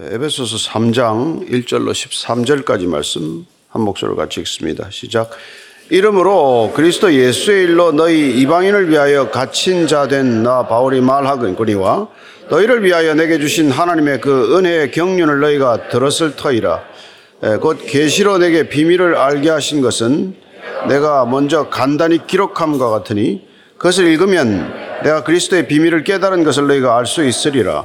에베소서 0.00 0.56
3장 0.70 1.50
1절로 1.50 1.90
13절까지 1.90 2.86
말씀 2.86 3.44
한 3.68 3.82
목소리로 3.82 4.14
같이 4.16 4.38
읽습니다. 4.40 4.86
시작. 4.90 5.30
이름으로 5.90 6.72
그리스도 6.76 7.12
예수의 7.12 7.64
일로 7.64 7.90
너희 7.90 8.38
이방인을 8.40 8.90
위하여 8.90 9.28
갇힌 9.30 9.88
자 9.88 10.06
된 10.06 10.44
나 10.44 10.68
바울이 10.68 11.00
말하거니와 11.00 12.08
너희를 12.48 12.84
위하여 12.84 13.14
내게 13.14 13.40
주신 13.40 13.72
하나님의 13.72 14.20
그 14.20 14.56
은혜의 14.56 14.92
경륜을 14.92 15.40
너희가 15.40 15.88
들었을 15.88 16.36
터이라. 16.36 16.80
곧 17.60 17.78
계시로 17.84 18.38
내게 18.38 18.68
비밀을 18.68 19.16
알게 19.16 19.50
하신 19.50 19.80
것은 19.80 20.36
내가 20.88 21.24
먼저 21.26 21.68
간단히 21.70 22.24
기록함과 22.24 22.88
같으니 22.90 23.48
그것을 23.78 24.06
읽으면 24.06 24.72
내가 25.02 25.24
그리스도의 25.24 25.66
비밀을 25.66 26.04
깨달은 26.04 26.44
것을 26.44 26.68
너희가 26.68 26.96
알 26.96 27.04
수 27.06 27.24
있으리라. 27.24 27.84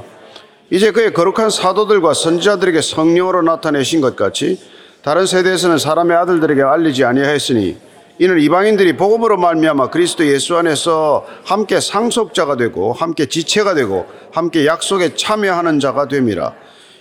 이제 0.70 0.90
그의 0.92 1.12
거룩한 1.12 1.50
사도들과 1.50 2.14
선지자들에게 2.14 2.80
성령으로 2.80 3.42
나타내신 3.42 4.00
것 4.00 4.16
같이 4.16 4.58
다른 5.02 5.26
세대에서는 5.26 5.76
사람의 5.78 6.16
아들들에게 6.16 6.62
알리지 6.62 7.04
아니하였으니 7.04 7.76
이는 8.18 8.38
이방인들이 8.40 8.96
복음으로 8.96 9.36
말미암아 9.36 9.90
그리스도 9.90 10.24
예수 10.26 10.56
안에서 10.56 11.26
함께 11.44 11.80
상속자가 11.80 12.56
되고 12.56 12.92
함께 12.92 13.26
지체가 13.26 13.74
되고 13.74 14.06
함께 14.32 14.66
약속에 14.66 15.14
참여하는 15.16 15.80
자가 15.80 16.08
됨이라. 16.08 16.54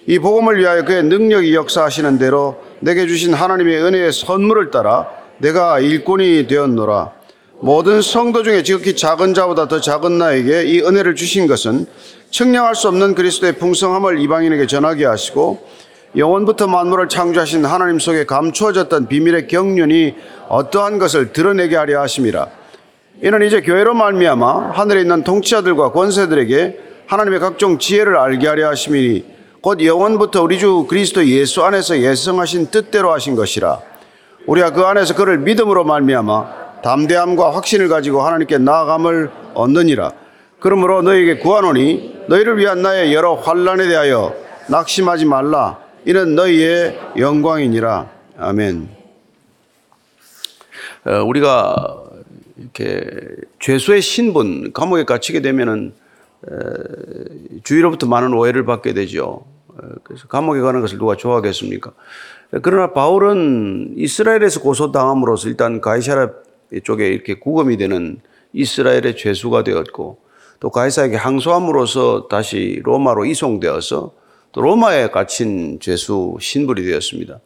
이 0.07 0.19
복음을 0.19 0.59
위하여 0.59 0.83
그의 0.83 1.03
능력이 1.03 1.55
역사하시는 1.55 2.17
대로 2.17 2.61
내게 2.81 3.07
주신 3.07 3.33
하나님의 3.33 3.81
은혜의 3.83 4.11
선물을 4.11 4.71
따라 4.71 5.07
내가 5.37 5.79
일꾼이 5.79 6.47
되었노라. 6.47 7.11
모든 7.63 8.01
성도 8.01 8.43
중에 8.43 8.61
지극히 8.61 8.93
작은 8.93 9.33
자보다 9.33 9.69
더 9.69 9.79
작은 9.79 10.17
나에게 10.17 10.65
이 10.65 10.81
은혜를 10.81 11.15
주신 11.15 11.47
것은 11.47 11.85
측량할 12.29 12.75
수 12.75 12.89
없는 12.89 13.15
그리스도의 13.15 13.53
풍성함을 13.53 14.19
이방인에게 14.19 14.67
전하게 14.67 15.05
하시고 15.05 15.65
영원부터 16.17 16.67
만물을 16.67 17.07
창조하신 17.07 17.63
하나님 17.63 17.99
속에 17.99 18.25
감추어졌던 18.25 19.07
비밀의 19.07 19.47
경륜이 19.47 20.13
어떠한 20.49 20.99
것을 20.99 21.31
드러내게 21.31 21.77
하려 21.77 22.01
하심이라. 22.01 22.47
이는 23.23 23.41
이제 23.43 23.61
교회로 23.61 23.93
말미암아 23.93 24.71
하늘에 24.71 24.99
있는 24.99 25.23
통치자들과 25.23 25.93
권세들에게 25.93 26.79
하나님의 27.07 27.39
각종 27.39 27.79
지혜를 27.79 28.17
알게 28.17 28.45
하려 28.45 28.67
하심이니 28.71 29.23
곧 29.61 29.81
영원부터 29.81 30.43
우리 30.43 30.59
주 30.59 30.85
그리스도 30.89 31.25
예수 31.27 31.63
안에서 31.63 31.97
예성하신 31.97 32.71
뜻대로 32.71 33.13
하신 33.13 33.37
것이라. 33.37 33.79
우리가 34.47 34.71
그 34.71 34.81
안에서 34.81 35.15
그를 35.15 35.37
믿음으로 35.37 35.85
말미암아 35.85 36.63
담대함과 36.83 37.55
확신을 37.55 37.87
가지고 37.87 38.21
하나님께 38.21 38.57
나아감을 38.57 39.31
얻느니라. 39.53 40.11
그러므로 40.59 41.01
너에게 41.01 41.37
구하노니 41.37 42.25
너희를 42.27 42.57
위한 42.57 42.81
나의 42.81 43.13
여러 43.13 43.35
환란에 43.35 43.87
대하여 43.87 44.35
낙심하지 44.69 45.25
말라. 45.25 45.79
이는 46.05 46.35
너희의 46.35 46.99
영광이니라. 47.17 48.09
아멘. 48.37 48.89
어, 51.05 51.23
우리가 51.23 52.03
이렇게 52.57 53.05
죄수의 53.59 54.01
신분 54.01 54.73
감옥에 54.73 55.05
갇히게 55.05 55.41
되면은 55.41 55.93
주위로부터 57.63 58.07
많은 58.07 58.33
오해를 58.33 58.65
받게 58.65 58.93
되죠. 58.93 59.45
그래서 60.03 60.27
감옥에 60.27 60.59
가는 60.59 60.81
것을 60.81 60.97
누가 60.97 61.15
좋아하겠습니까? 61.15 61.91
그러나 62.61 62.91
바울은 62.91 63.93
이스라엘에서 63.97 64.59
고소당함으로써 64.59 65.47
일단 65.47 65.81
가이사라 65.81 66.29
쪽에 66.81 67.07
이렇게 67.07 67.35
구금이 67.35 67.77
되는 67.77 68.19
이스라엘의 68.53 69.15
죄수가 69.17 69.63
되었고 69.63 70.19
또 70.59 70.69
가이사에게 70.69 71.17
항소함으로써 71.17 72.27
다시 72.29 72.79
로마로 72.83 73.25
이송되어서 73.25 74.13
또 74.53 74.61
로마에 74.61 75.09
갇힌 75.09 75.79
죄수 75.79 76.37
신분이 76.39 76.83
되었습니다. 76.83 77.39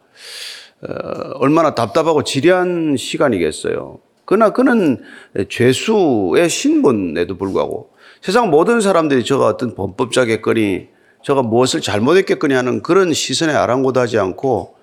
어, 0.81 0.93
얼마나 1.35 1.73
답답하고 1.73 2.23
지리한 2.23 2.95
시간이겠어요. 2.97 3.99
그러나 4.25 4.51
그는 4.51 5.01
죄수의 5.49 6.49
신분에도 6.49 7.37
불구하고 7.37 7.91
세상 8.21 8.49
모든 8.49 8.81
사람들이 8.81 9.23
저가 9.23 9.47
어떤 9.47 9.73
범법자겠거니 9.73 10.89
저가 11.23 11.41
무엇을 11.41 11.81
잘못했겠거니 11.81 12.53
하는 12.53 12.81
그런 12.81 13.13
시선에 13.13 13.53
아랑곳하지 13.53 14.19
않고 14.19 14.75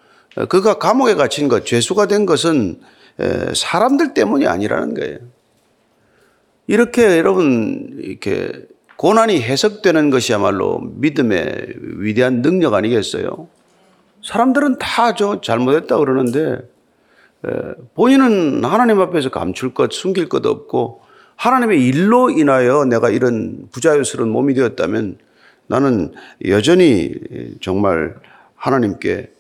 그가 0.49 0.79
감옥에 0.79 1.15
갇힌 1.15 1.49
것, 1.49 1.65
죄수가 1.65 2.07
된 2.07 2.27
것은 2.27 2.81
사람들 3.55 4.15
때문이 4.15 4.47
아니라는 4.47 4.95
거예요. 4.95 5.19
이렇게 6.67 7.19
여러분 7.19 7.99
이렇게 8.01 8.67
고난이 8.97 9.43
해석되는 9.43 10.11
것이야말로 10.11 10.81
믿음의 10.81 11.75
위대한 11.99 12.43
능력 12.43 12.75
아니겠어요? 12.75 13.49
사람들은 14.23 14.79
다 14.79 15.15
저 15.15 15.41
잘못했다 15.41 15.99
그러는데 15.99 16.59
본인은 17.95 18.65
하나님 18.65 19.01
앞에서 19.01 19.31
감출 19.31 19.75
것, 19.75 19.93
숨길 19.93 20.29
것 20.29 20.47
없고 20.47 21.03
하나님의 21.37 21.85
일로 21.85 22.31
인하여 22.31 22.85
내가 22.85 23.11
이런 23.11 23.69
부자유스러운 23.71 24.31
몸이 24.31 24.55
되었다면 24.55 25.19
나는 25.67 26.15
여전히 26.47 27.13
정말 27.61 28.15
하나님께 28.55 29.31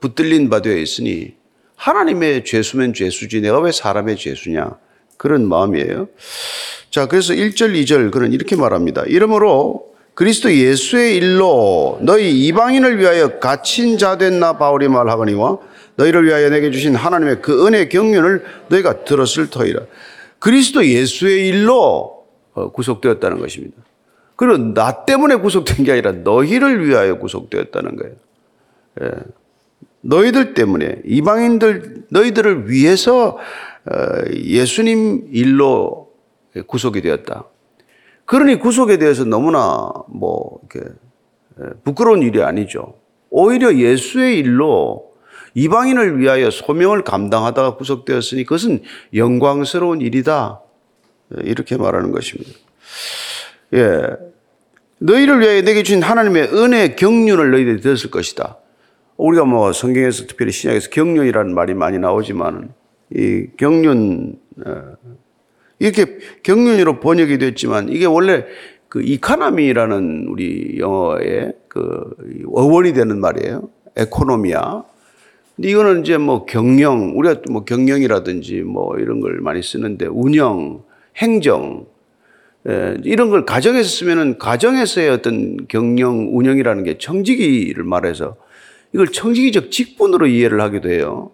붙들린 0.00 0.48
바 0.48 0.60
되어 0.62 0.76
있으니 0.76 1.36
하나님의 1.76 2.44
죄수면 2.44 2.94
죄수지 2.94 3.40
내가 3.40 3.60
왜 3.60 3.72
사람의 3.72 4.16
죄수냐 4.16 4.76
그런 5.16 5.48
마음이에요. 5.48 6.08
자, 6.90 7.06
그래서 7.06 7.32
1절, 7.32 7.74
2절 7.82 8.10
그는 8.10 8.32
이렇게 8.32 8.56
말합니다. 8.56 9.04
이러므로 9.06 9.94
그리스도 10.14 10.52
예수의 10.52 11.16
일로 11.16 11.98
너희 12.00 12.46
이방인을 12.46 12.98
위하여 12.98 13.38
갇힌 13.38 13.98
자된나 13.98 14.56
바울이 14.56 14.88
말하거니와 14.88 15.58
너희를 15.96 16.24
위하여 16.26 16.48
내게 16.48 16.70
주신 16.70 16.94
하나님의 16.94 17.42
그 17.42 17.66
은혜 17.66 17.88
경륜을 17.88 18.44
너희가 18.68 19.04
들었을 19.04 19.50
터이라. 19.50 19.82
그리스도 20.38 20.86
예수의 20.86 21.48
일로 21.48 22.24
어, 22.54 22.72
구속되었다는 22.72 23.38
것입니다. 23.38 23.76
그리고 24.36 24.58
나 24.72 25.04
때문에 25.04 25.36
구속된 25.36 25.84
게 25.84 25.92
아니라 25.92 26.12
너희를 26.12 26.86
위하여 26.86 27.18
구속되었다는 27.18 27.96
거예요. 27.96 28.14
예. 29.02 29.10
너희들 30.06 30.54
때문에 30.54 31.02
이방인들 31.04 32.06
너희들을 32.10 32.70
위해서 32.70 33.38
어, 33.84 33.98
예수님 34.34 35.28
일로 35.32 36.12
구속이 36.66 37.02
되었다. 37.02 37.44
그러니 38.24 38.58
구속에 38.58 38.98
대해서 38.98 39.24
너무나 39.24 39.92
뭐 40.08 40.60
이렇게 40.62 40.90
부끄러운 41.84 42.22
일이 42.22 42.42
아니죠. 42.42 42.94
오히려 43.30 43.74
예수의 43.74 44.38
일로 44.38 45.12
이방인을 45.54 46.18
위하여 46.18 46.50
소명을 46.50 47.02
감당하다가 47.02 47.76
구속되었으니 47.76 48.44
그것은 48.44 48.82
영광스러운 49.14 50.00
일이다. 50.00 50.60
이렇게 51.42 51.76
말하는 51.76 52.12
것입니다. 52.12 52.50
예. 53.74 54.02
너희를 54.98 55.40
위하여 55.40 55.62
내게 55.62 55.82
주신 55.82 56.02
하나님의 56.02 56.54
은혜 56.54 56.94
경륜을 56.94 57.50
너희들이 57.50 57.80
들었을 57.80 58.10
것이다. 58.10 58.58
우리가 59.16 59.44
뭐 59.44 59.72
성경에서 59.72 60.26
특별히 60.26 60.52
신약에서 60.52 60.90
경륜이라는 60.90 61.54
말이 61.54 61.74
많이 61.74 61.98
나오지만 61.98 62.72
이 63.14 63.46
경륜 63.56 64.38
어, 64.64 64.96
이렇게 65.78 66.18
경륜으로 66.42 67.00
번역이 67.00 67.38
됐지만 67.38 67.88
이게 67.88 68.06
원래 68.06 68.44
그 68.88 69.02
이카나미라는 69.02 70.26
우리 70.28 70.78
영어의 70.78 71.54
그 71.68 72.14
어원이 72.52 72.92
되는 72.92 73.20
말이에요. 73.20 73.68
에코노미아. 73.96 74.84
근데 75.56 75.70
이거는 75.70 76.02
이제 76.02 76.18
뭐 76.18 76.44
경영, 76.44 77.12
우리가 77.16 77.40
뭐 77.50 77.64
경영이라든지 77.64 78.60
뭐 78.62 78.96
이런 78.98 79.20
걸 79.20 79.40
많이 79.40 79.62
쓰는데 79.62 80.06
운영, 80.06 80.82
행정, 81.16 81.86
에, 82.68 82.96
이런 83.04 83.30
걸 83.30 83.44
가정에서 83.44 83.88
쓰면은 83.88 84.38
가정에서의 84.38 85.08
어떤 85.10 85.66
경영, 85.66 86.36
운영이라는 86.36 86.84
게 86.84 86.98
청지기를 86.98 87.84
말해서 87.84 88.36
이걸 88.96 89.08
청지기적 89.08 89.70
직분으로 89.70 90.26
이해를 90.26 90.58
하기도 90.62 90.88
해요. 90.88 91.30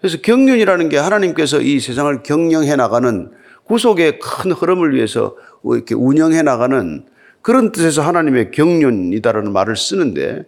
그래서 0.00 0.16
경륜이라는 0.22 0.88
게 0.88 0.96
하나님께서 0.96 1.60
이 1.60 1.80
세상을 1.80 2.22
경영해 2.22 2.76
나가는 2.76 3.30
구속의 3.64 4.18
큰 4.20 4.52
흐름을 4.52 4.94
위해서 4.94 5.36
이렇게 5.64 5.94
운영해 5.94 6.40
나가는 6.40 7.04
그런 7.42 7.72
뜻에서 7.72 8.00
하나님의 8.00 8.52
경륜이다라는 8.52 9.52
말을 9.52 9.76
쓰는데 9.76 10.44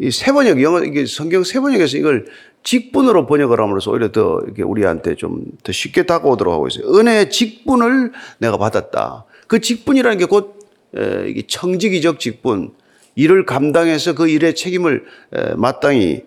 이 0.00 0.10
세번역 0.10 0.60
영어 0.60 0.82
이게 0.82 1.06
성경 1.06 1.44
세번역에서 1.44 1.98
이걸 1.98 2.26
직분으로 2.64 3.26
번역을 3.26 3.60
함으로써 3.60 3.92
오히려 3.92 4.10
더 4.10 4.40
이렇게 4.44 4.64
우리한테 4.64 5.14
좀 5.14 5.44
더 5.62 5.70
쉽게 5.70 6.02
다가오도록 6.02 6.52
하고 6.52 6.66
있어요. 6.66 6.92
은혜의 6.92 7.30
직분을 7.30 8.10
내가 8.38 8.56
받았다. 8.56 9.24
그 9.46 9.60
직분이라는 9.60 10.18
게 10.18 10.26
곧 10.26 10.58
청지기적 11.46 12.18
직분, 12.18 12.72
일을 13.16 13.44
감당해서 13.44 14.14
그 14.14 14.28
일의 14.28 14.54
책임을 14.54 15.04
마땅히 15.56 16.22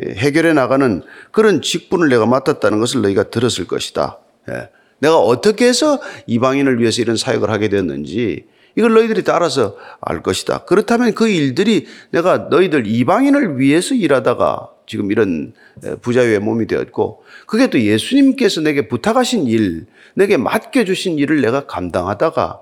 해결해 0.00 0.52
나가는 0.52 1.02
그런 1.30 1.62
직분을 1.62 2.08
내가 2.08 2.26
맡았다는 2.26 2.80
것을 2.80 3.02
너희가 3.02 3.30
들었을 3.30 3.68
것이다. 3.68 4.18
예. 4.50 4.70
내가 4.98 5.18
어떻게 5.18 5.68
해서 5.68 6.00
이방인을 6.26 6.80
위해서 6.80 7.00
이런 7.02 7.16
사역을 7.16 7.50
하게 7.50 7.68
됐는지 7.68 8.46
이걸 8.74 8.94
너희들이 8.94 9.22
따라서 9.22 9.76
알 10.00 10.22
것이다. 10.22 10.64
그렇다면 10.64 11.14
그 11.14 11.28
일들이 11.28 11.86
내가 12.10 12.48
너희들 12.50 12.86
이방인을 12.86 13.60
위해서 13.60 13.94
일하다가 13.94 14.70
지금 14.86 15.12
이런 15.12 15.52
부자유의 16.00 16.40
몸이 16.40 16.66
되었고 16.66 17.22
그게 17.46 17.70
또 17.70 17.80
예수님께서 17.80 18.60
내게 18.62 18.88
부탁하신 18.88 19.46
일, 19.46 19.86
내게 20.14 20.36
맡겨주신 20.36 21.18
일을 21.18 21.42
내가 21.42 21.66
감당하다가 21.66 22.60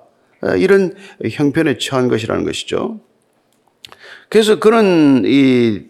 이런 0.59 0.95
형편에 1.31 1.79
처한 1.79 2.09
것이라는 2.09 2.45
것이죠. 2.45 3.01
그래서 4.29 4.59
그는 4.59 5.23
이 5.27 5.83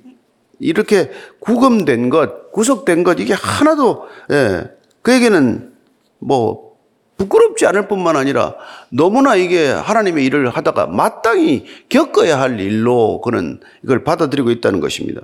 이렇게 0.58 1.10
구금된 1.40 2.10
것, 2.10 2.52
구속된 2.52 3.04
것 3.04 3.20
이게 3.20 3.34
하나도 3.34 4.06
예, 4.32 4.70
그에게는 5.02 5.72
뭐 6.18 6.76
부끄럽지 7.18 7.66
않을 7.66 7.88
뿐만 7.88 8.16
아니라 8.16 8.54
너무나 8.90 9.36
이게 9.36 9.68
하나님의 9.68 10.24
일을 10.26 10.50
하다가 10.50 10.86
마땅히 10.86 11.64
겪어야 11.88 12.40
할 12.40 12.60
일로 12.60 13.20
그는 13.22 13.60
이걸 13.82 14.04
받아들이고 14.04 14.50
있다는 14.50 14.80
것입니다. 14.80 15.22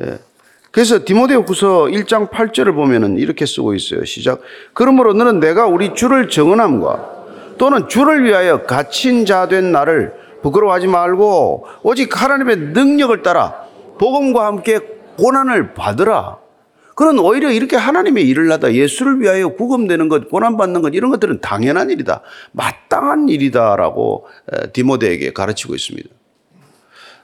예. 0.00 0.18
그래서 0.70 1.04
디모데후 1.04 1.42
후서 1.42 1.84
1장 1.86 2.30
8절을 2.30 2.74
보면은 2.74 3.18
이렇게 3.18 3.44
쓰고 3.44 3.74
있어요. 3.74 4.04
시작. 4.04 4.40
그러므로 4.72 5.12
너는 5.12 5.40
내가 5.40 5.66
우리 5.66 5.94
주를 5.94 6.28
정언함과 6.28 7.18
또는 7.58 7.88
주를 7.88 8.24
위하여 8.24 8.62
갇힌 8.62 9.26
자 9.26 9.48
된 9.48 9.72
나를 9.72 10.14
부끄러워하지 10.42 10.86
말고 10.86 11.66
오직 11.82 12.20
하나님의 12.20 12.56
능력을 12.56 13.22
따라 13.22 13.64
복음과 13.98 14.46
함께 14.46 14.80
고난을 15.18 15.74
받으라. 15.74 16.38
그는 16.94 17.18
오히려 17.18 17.50
이렇게 17.50 17.76
하나님의 17.76 18.28
일을 18.28 18.52
하다 18.52 18.74
예수를 18.74 19.20
위하여 19.20 19.48
구금되는 19.48 20.08
것, 20.08 20.28
고난받는 20.28 20.82
것 20.82 20.94
이런 20.94 21.10
것들은 21.10 21.40
당연한 21.40 21.88
일이다. 21.90 22.20
마땅한 22.52 23.28
일이다라고 23.28 24.26
디모데에게 24.72 25.32
가르치고 25.32 25.74
있습니다. 25.74 26.08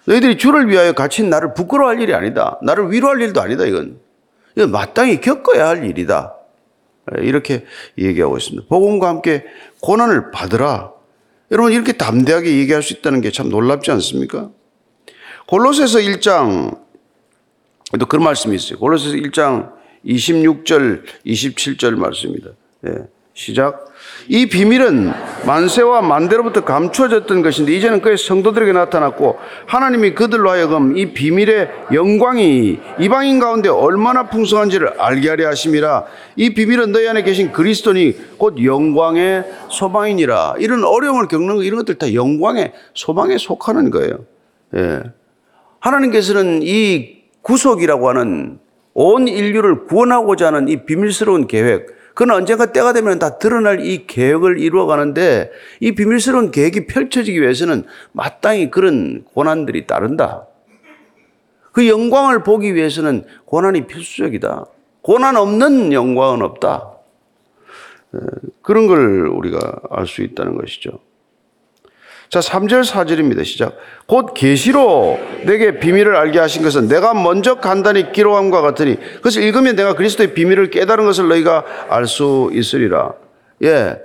너희들이 0.07 0.39
주를 0.39 0.69
위하여 0.71 0.93
갇힌 0.93 1.29
나를 1.29 1.53
부끄러워할 1.53 2.01
일이 2.01 2.15
아니다. 2.15 2.59
나를 2.63 2.91
위로할 2.91 3.21
일도 3.21 3.41
아니다. 3.43 3.65
이건. 3.67 3.99
이건 4.55 4.71
마땅히 4.71 5.21
겪어야 5.21 5.69
할 5.69 5.85
일이다. 5.85 6.35
이렇게 7.19 7.67
얘기하고 7.99 8.39
있습니다. 8.39 8.69
복음과 8.69 9.09
함께 9.09 9.45
고난을 9.81 10.31
받으라. 10.31 10.93
여러분 11.51 11.73
이렇게 11.73 11.93
담대하게 11.93 12.59
얘기할 12.59 12.83
수 12.83 12.93
있다는 12.95 13.21
게 13.21 13.31
참 13.31 13.49
놀랍지 13.49 13.91
않습니까? 13.93 14.51
골로새서 15.47 15.99
1장 16.01 16.81
또 18.01 18.07
그런 18.07 18.25
말씀이 18.25 18.57
있어요. 18.57 18.79
골로새서 18.79 19.15
1장 19.17 19.73
26절 20.05 21.05
27절 21.25 21.97
말씀입니다. 21.97 22.51
네. 22.81 22.93
시작. 23.35 23.85
이 24.29 24.47
비밀은 24.47 25.13
만세와 25.47 26.03
만대로부터 26.03 26.65
감추어졌던 26.65 27.43
것인데 27.43 27.73
이제는 27.73 28.01
그의 28.01 28.17
성도들에게 28.17 28.73
나타났고 28.73 29.39
하나님이 29.67 30.15
그들로 30.15 30.51
하여금 30.51 30.97
이 30.97 31.13
비밀의 31.13 31.71
영광이 31.93 32.79
이방인 32.99 33.39
가운데 33.39 33.69
얼마나 33.69 34.29
풍성한지를 34.29 35.01
알게 35.01 35.29
하려 35.29 35.49
하심이라 35.49 36.05
이 36.37 36.55
비밀은 36.55 36.93
너희 36.93 37.09
안에 37.09 37.23
계신 37.23 37.53
그리스도니 37.53 38.17
곧 38.39 38.63
영광의 38.63 39.45
소망이니라 39.71 40.57
이런 40.59 40.85
어려움을 40.85 41.29
겪는 41.29 41.57
거 41.57 41.63
이런 41.63 41.79
것들 41.79 41.97
다 41.97 42.13
영광의 42.13 42.73
소망에 42.95 43.39
속하는 43.39 43.91
거예요. 43.91 44.25
예. 44.75 45.03
하나님께서는 45.81 46.61
이 46.63 47.17
구속이라고 47.43 48.09
하는 48.09 48.59
온 48.95 49.29
인류를 49.29 49.85
구원하고자 49.85 50.49
하는 50.49 50.69
이 50.69 50.85
비밀스러운 50.85 51.47
계획 51.47 51.96
그는 52.17 52.35
언젠가 52.35 52.73
때가 52.73 52.95
되면 52.95 53.19
다 53.19 53.37
드러날 53.37 53.85
이 53.85 54.07
계획을 54.07 54.59
이루어가는데 54.59 55.53
이 55.81 55.95
비밀스러운 55.95 56.51
계획이 56.51 56.87
펼쳐지기 56.87 57.43
위해서는 57.43 57.85
마땅히 58.13 58.71
그런 58.71 59.23
고난들이 59.35 59.87
따른다. 59.87 60.47
그 61.73 61.87
영광을 61.87 62.43
보기 62.43 62.75
위해서는 62.75 63.27
고난이 63.45 63.87
필수적이다. 63.87 64.65
고난 65.03 65.37
없는 65.37 65.93
영광은 65.93 66.41
없다. 66.41 66.95
그런 68.63 68.87
걸 68.87 69.29
우리가 69.29 69.81
알 69.91 70.07
수 70.07 70.23
있다는 70.23 70.57
것이죠. 70.57 71.06
자, 72.29 72.41
3절 72.41 72.85
4절입니다. 72.85 73.45
시작. 73.45 73.77
곧 74.07 74.35
계시로 74.35 75.19
내게 75.45 75.79
비밀을 75.79 76.17
알게 76.17 76.39
하신 76.39 76.63
것은 76.63 76.89
내가 76.89 77.15
먼저 77.15 77.57
간단히 77.57 78.13
기록함과 78.13 78.61
같으니 78.63 78.97
그것을 79.17 79.43
읽으면 79.43 79.77
내가 79.77 79.95
그리스도의 79.95 80.35
비밀을 80.35 80.71
깨달은 80.71 81.05
것을 81.07 81.29
너희가 81.29 81.65
알 81.89 82.07
수 82.07 82.51
있으리라. 82.53 83.13
예. 83.63 83.97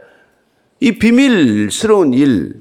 이 0.80 0.94
비밀스러운 0.98 2.14
일, 2.14 2.54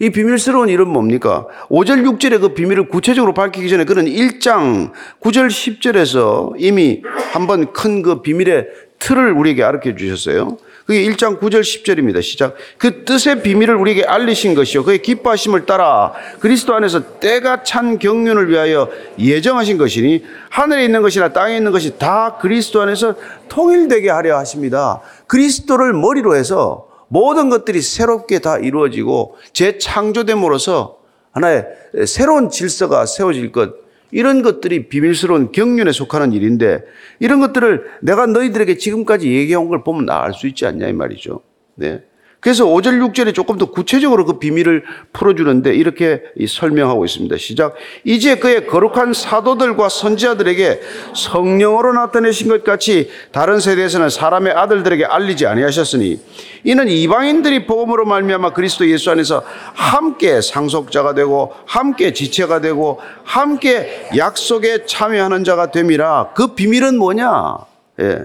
이 0.00 0.10
비밀스러운 0.10 0.68
일은 0.68 0.88
뭡니까? 0.88 1.46
5절, 1.68 2.04
6절에 2.04 2.40
그 2.40 2.54
비밀을 2.54 2.88
구체적으로 2.88 3.34
밝히기 3.34 3.68
전에 3.68 3.84
그는 3.84 4.06
1장 4.06 4.92
9절, 5.20 5.48
10절에서 5.48 6.54
이미 6.58 7.02
한번 7.32 7.72
큰 7.72 8.02
그 8.02 8.22
비밀의 8.22 8.66
틀을 8.98 9.32
우리에게 9.32 9.62
알려 9.62 9.80
주셨어요. 9.96 10.58
그게 10.90 11.08
1장 11.08 11.38
9절 11.38 11.60
10절입니다. 11.60 12.20
시작. 12.20 12.56
그 12.76 13.04
뜻의 13.04 13.42
비밀을 13.44 13.76
우리에게 13.76 14.02
알리신 14.02 14.56
것이요. 14.56 14.82
그의 14.82 15.00
기뻐하심을 15.00 15.64
따라 15.64 16.12
그리스도 16.40 16.74
안에서 16.74 17.20
때가 17.20 17.62
찬 17.62 18.00
경륜을 18.00 18.48
위하여 18.50 18.90
예정하신 19.16 19.78
것이니 19.78 20.24
하늘에 20.48 20.84
있는 20.84 21.00
것이나 21.00 21.32
땅에 21.32 21.56
있는 21.56 21.70
것이 21.70 21.96
다 21.96 22.38
그리스도 22.40 22.82
안에서 22.82 23.14
통일되게 23.48 24.10
하려 24.10 24.36
하십니다. 24.38 25.00
그리스도를 25.28 25.92
머리로 25.92 26.34
해서 26.34 26.88
모든 27.06 27.50
것들이 27.50 27.82
새롭게 27.82 28.40
다 28.40 28.58
이루어지고 28.58 29.36
재창조됨으로써 29.52 30.96
하나의 31.30 31.66
새로운 32.04 32.50
질서가 32.50 33.06
세워질 33.06 33.52
것, 33.52 33.74
이런 34.12 34.42
것들이 34.42 34.88
비밀스러운 34.88 35.52
경륜에 35.52 35.92
속하는 35.92 36.32
일인데 36.32 36.82
이런 37.18 37.40
것들을 37.40 37.84
내가 38.02 38.26
너희들에게 38.26 38.76
지금까지 38.76 39.32
얘기한 39.32 39.68
걸 39.68 39.84
보면 39.84 40.10
알 40.10 40.32
수 40.32 40.46
있지 40.46 40.66
않냐 40.66 40.88
이 40.88 40.92
말이죠. 40.92 41.42
네. 41.76 42.02
그래서 42.40 42.64
5절, 42.64 43.12
6절에 43.12 43.34
조금 43.34 43.58
더 43.58 43.66
구체적으로 43.66 44.24
그 44.24 44.38
비밀을 44.38 44.82
풀어주는데 45.12 45.74
이렇게 45.74 46.22
설명하고 46.48 47.04
있습니다. 47.04 47.36
시작. 47.36 47.74
이제 48.04 48.36
그의 48.36 48.66
거룩한 48.66 49.12
사도들과 49.12 49.90
선지자들에게 49.90 50.80
성령으로 51.14 51.92
나타내신 51.92 52.48
것 52.48 52.64
같이 52.64 53.10
다른 53.30 53.60
세대에서는 53.60 54.08
사람의 54.08 54.54
아들들에게 54.54 55.04
알리지 55.04 55.46
아니하셨으니 55.46 56.18
이는 56.64 56.88
이방인들이 56.88 57.66
복음으로 57.66 58.06
말미암아 58.06 58.54
그리스도 58.54 58.88
예수 58.88 59.10
안에서 59.10 59.44
함께 59.74 60.40
상속자가 60.40 61.14
되고 61.14 61.52
함께 61.66 62.14
지체가 62.14 62.62
되고 62.62 63.00
함께 63.22 64.08
약속에 64.16 64.86
참여하는 64.86 65.44
자가 65.44 65.70
됨이라 65.70 66.30
그 66.34 66.54
비밀은 66.54 66.96
뭐냐? 66.96 67.58
예. 68.00 68.24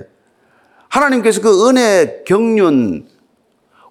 하나님께서 0.88 1.42
그 1.42 1.70
은혜 1.70 2.24
경륜 2.26 3.06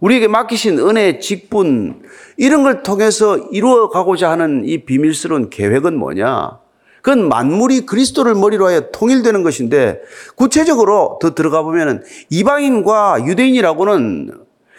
우리에게 0.01 0.29
맡기신 0.29 0.79
은혜의 0.79 1.21
직분, 1.21 2.03
이런 2.37 2.63
걸 2.63 2.83
통해서 2.83 3.37
이루어가고자 3.37 4.31
하는 4.31 4.65
이 4.65 4.85
비밀스러운 4.85 5.51
계획은 5.51 5.97
뭐냐? 5.97 6.59
그건 7.01 7.29
만물이 7.29 7.87
그리스도를 7.87 8.35
머리로 8.35 8.67
하여 8.67 8.91
통일되는 8.91 9.43
것인데, 9.43 10.01
구체적으로 10.37 11.19
더 11.21 11.35
들어가 11.35 11.63
보면 11.63 12.03
이방인과 12.31 13.27
유대인이라고는 13.27 14.33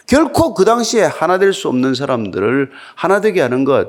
결코 0.06 0.54
그 0.54 0.64
당시에 0.64 1.02
하나 1.02 1.38
될 1.38 1.52
수 1.52 1.68
없는 1.68 1.94
사람들을 1.94 2.70
하나 2.94 3.20
되게 3.20 3.40
하는 3.40 3.64
것, 3.64 3.88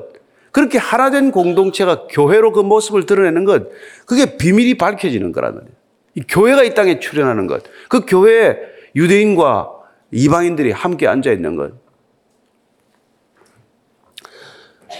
그렇게 0.50 0.78
하나 0.78 1.10
된 1.10 1.30
공동체가 1.30 2.06
교회로 2.10 2.52
그 2.52 2.60
모습을 2.60 3.06
드러내는 3.06 3.44
것, 3.44 3.68
그게 4.06 4.36
비밀이 4.36 4.78
밝혀지는 4.78 5.30
거라는 5.32 5.58
거예요. 5.58 5.72
이 6.14 6.22
교회가 6.28 6.64
이 6.64 6.74
땅에 6.74 6.98
출현하는 6.98 7.46
것, 7.46 7.62
그 7.88 8.06
교회에 8.06 8.56
유대인과 8.96 9.77
이방인들이 10.10 10.72
함께 10.72 11.06
앉아 11.06 11.32
있는 11.32 11.56
것. 11.56 11.72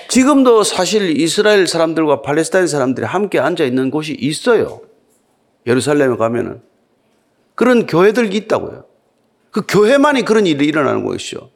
지금도 0.09 0.63
사실 0.65 1.19
이스라엘 1.21 1.67
사람들과 1.67 2.23
팔레스타인 2.23 2.67
사람들이 2.67 3.07
함께 3.07 3.39
앉아 3.39 3.65
있는 3.65 3.91
곳이 3.91 4.17
있어요. 4.19 4.81
예루살렘에 5.67 6.17
가면은. 6.17 6.63
그런 7.55 7.87
교회들이 7.87 8.35
있다고요. 8.37 8.85
그 9.51 9.63
교회만이 9.67 10.23
그런 10.23 10.47
일이 10.47 10.67
일어나는 10.67 11.05
것이죠. 11.05 11.51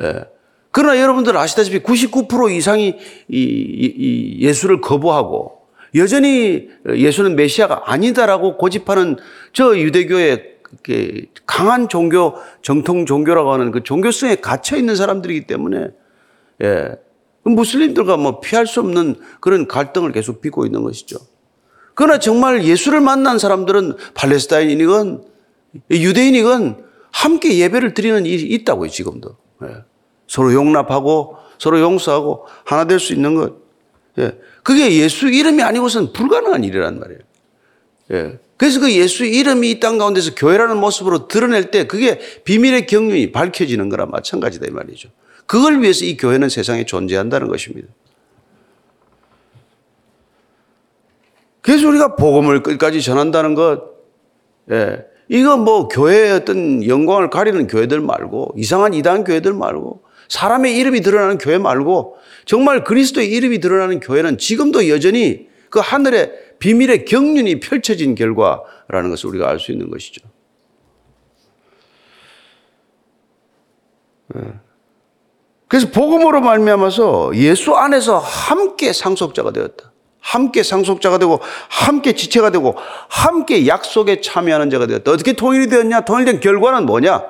예. 0.00 0.24
그러나 0.70 1.00
여러분들 1.00 1.36
아시다시피 1.36 1.80
99% 1.80 2.52
이상이 2.52 2.96
이, 3.28 3.38
이, 3.38 3.94
이 3.96 4.46
예수를 4.46 4.80
거부하고 4.80 5.60
여전히 5.96 6.68
예수는 6.88 7.34
메시아가 7.34 7.82
아니다라고 7.86 8.56
고집하는 8.56 9.16
저 9.52 9.76
유대교의 9.76 10.49
강한 11.46 11.88
종교, 11.88 12.34
정통 12.62 13.06
종교라고 13.06 13.52
하는 13.52 13.70
그 13.70 13.82
종교성에 13.82 14.36
갇혀 14.36 14.76
있는 14.76 14.96
사람들이기 14.96 15.46
때문에, 15.46 15.88
예. 16.62 16.96
무슬림들과 17.42 18.16
뭐 18.16 18.40
피할 18.40 18.66
수 18.66 18.80
없는 18.80 19.16
그런 19.40 19.66
갈등을 19.66 20.12
계속 20.12 20.40
빚고 20.40 20.66
있는 20.66 20.82
것이죠. 20.82 21.16
그러나 21.94 22.18
정말 22.18 22.64
예수를 22.64 23.00
만난 23.00 23.38
사람들은 23.38 23.96
팔레스타인이건 24.14 25.24
유대인이건 25.90 26.84
함께 27.12 27.58
예배를 27.58 27.94
드리는 27.94 28.24
일이 28.26 28.42
있다고요, 28.54 28.90
지금도. 28.90 29.36
예. 29.64 29.68
서로 30.26 30.52
용납하고 30.52 31.36
서로 31.58 31.80
용서하고 31.80 32.46
하나 32.64 32.84
될 32.84 33.00
수 33.00 33.12
있는 33.12 33.34
것. 33.34 33.54
예. 34.18 34.38
그게 34.62 34.96
예수 34.98 35.28
이름이 35.28 35.62
아니고서는 35.62 36.12
불가능한 36.12 36.64
일이란 36.64 37.00
말이에요. 37.00 37.20
예. 38.12 38.38
그래서 38.60 38.78
그 38.78 38.92
예수 38.92 39.24
이름이 39.24 39.70
이 39.70 39.80
땅 39.80 39.96
가운데서 39.96 40.34
교회라는 40.34 40.76
모습으로 40.76 41.28
드러낼 41.28 41.70
때 41.70 41.86
그게 41.86 42.20
비밀의 42.44 42.86
경륜이 42.86 43.32
밝혀지는 43.32 43.88
거랑 43.88 44.10
마찬가지다 44.10 44.66
이 44.66 44.70
말이죠. 44.70 45.08
그걸 45.46 45.80
위해서 45.80 46.04
이 46.04 46.18
교회는 46.18 46.50
세상에 46.50 46.84
존재한다는 46.84 47.48
것입니다. 47.48 47.88
그래서 51.62 51.88
우리가 51.88 52.16
복음을 52.16 52.62
끝까지 52.62 53.00
전한다는 53.00 53.54
것, 53.54 53.80
예. 54.70 55.06
이거 55.28 55.56
뭐 55.56 55.88
교회의 55.88 56.32
어떤 56.32 56.86
영광을 56.86 57.30
가리는 57.30 57.66
교회들 57.66 58.00
말고 58.02 58.52
이상한 58.58 58.92
이단 58.92 59.24
교회들 59.24 59.54
말고 59.54 60.02
사람의 60.28 60.76
이름이 60.76 61.00
드러나는 61.00 61.38
교회 61.38 61.56
말고 61.56 62.18
정말 62.44 62.84
그리스도의 62.84 63.30
이름이 63.30 63.60
드러나는 63.60 64.00
교회는 64.00 64.36
지금도 64.36 64.90
여전히 64.90 65.48
그 65.70 65.78
하늘의 65.78 66.49
비밀의 66.60 67.04
경륜이 67.06 67.58
펼쳐진 67.58 68.14
결과라는 68.14 69.10
것을 69.10 69.30
우리가 69.30 69.48
알 69.48 69.58
수 69.58 69.72
있는 69.72 69.90
것이죠. 69.90 70.20
예. 74.36 74.40
그래서 75.66 75.88
복음으로 75.90 76.40
말미암아서 76.40 77.32
예수 77.36 77.74
안에서 77.74 78.18
함께 78.18 78.92
상속자가 78.92 79.52
되었다. 79.52 79.92
함께 80.20 80.62
상속자가 80.62 81.18
되고 81.18 81.40
함께 81.68 82.12
지체가 82.12 82.50
되고 82.50 82.76
함께 83.08 83.66
약속에 83.66 84.20
참여하는 84.20 84.68
자가 84.70 84.86
되었다. 84.86 85.10
어떻게 85.12 85.32
통일이 85.32 85.68
되었냐? 85.68 86.02
통일된 86.02 86.40
결과는 86.40 86.86
뭐냐? 86.86 87.24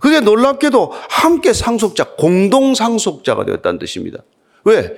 그게 0.00 0.20
놀랍게도 0.20 0.92
함께 1.08 1.52
상속자, 1.52 2.16
공동 2.16 2.74
상속자가 2.74 3.46
되었다는 3.46 3.78
뜻입니다. 3.78 4.18
왜? 4.64 4.94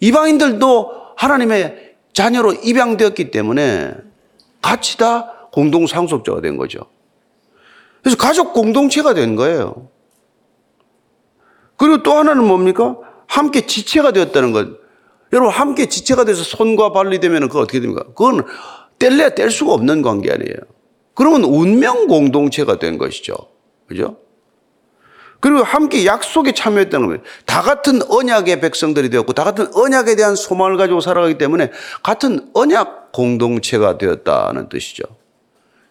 이방인들도 0.00 1.02
하나님의 1.16 1.91
자녀로 2.12 2.52
입양되었기 2.54 3.30
때문에 3.30 3.94
같이 4.60 4.98
다 4.98 5.48
공동 5.52 5.86
상속자가 5.86 6.40
된 6.40 6.56
거죠. 6.56 6.80
그래서 8.02 8.16
가족 8.16 8.52
공동체가 8.52 9.14
된 9.14 9.36
거예요. 9.36 9.88
그리고 11.76 12.02
또 12.02 12.12
하나는 12.12 12.46
뭡니까? 12.46 12.96
함께 13.26 13.66
지체가 13.66 14.12
되었다는 14.12 14.52
것. 14.52 14.68
여러분, 15.32 15.52
함께 15.52 15.86
지체가 15.86 16.24
돼서 16.24 16.42
손과 16.44 16.92
발이 16.92 17.18
되면 17.20 17.48
그거 17.48 17.60
어떻게 17.60 17.80
됩니까? 17.80 18.04
그건 18.08 18.44
뗄래야 18.98 19.30
뗄 19.30 19.50
수가 19.50 19.72
없는 19.72 20.02
관계 20.02 20.30
아니에요. 20.30 20.56
그러면 21.14 21.44
운명 21.44 22.06
공동체가 22.06 22.78
된 22.78 22.98
것이죠. 22.98 23.34
그죠? 23.86 24.18
그리고 25.42 25.64
함께 25.64 26.06
약속에 26.06 26.52
참여했다는 26.52 27.06
거예요. 27.08 27.20
다 27.46 27.62
같은 27.62 28.00
언약의 28.08 28.60
백성들이 28.60 29.10
되었고, 29.10 29.32
다 29.32 29.42
같은 29.42 29.66
언약에 29.74 30.14
대한 30.14 30.36
소망을 30.36 30.76
가지고 30.76 31.00
살아가기 31.00 31.36
때문에 31.36 31.72
같은 32.04 32.48
언약 32.54 33.10
공동체가 33.10 33.98
되었다는 33.98 34.68
뜻이죠. 34.68 35.02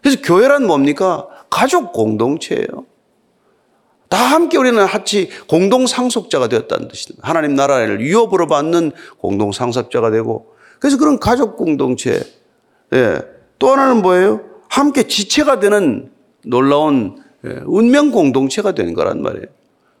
그래서 0.00 0.22
교회란 0.22 0.66
뭡니까? 0.66 1.28
가족 1.50 1.92
공동체예요. 1.92 2.86
다 4.08 4.16
함께 4.16 4.56
우리는 4.56 4.86
같이 4.86 5.28
공동 5.46 5.86
상속자가 5.86 6.48
되었다는 6.48 6.88
뜻입니다. 6.88 7.28
하나님 7.28 7.54
나라를 7.54 8.00
유업으로 8.00 8.46
받는 8.46 8.92
공동 9.18 9.52
상속자가 9.52 10.10
되고 10.10 10.54
그래서 10.80 10.96
그런 10.96 11.18
가족 11.18 11.58
공동체. 11.58 12.22
예. 12.94 13.18
또 13.58 13.70
하나는 13.70 14.00
뭐예요? 14.00 14.40
함께 14.70 15.02
지체가 15.04 15.60
되는 15.60 16.10
놀라운 16.42 17.16
예, 17.16 17.31
운명 17.66 18.10
공동체가 18.10 18.72
되는 18.72 18.94
거란 18.94 19.22
말이에요. 19.22 19.46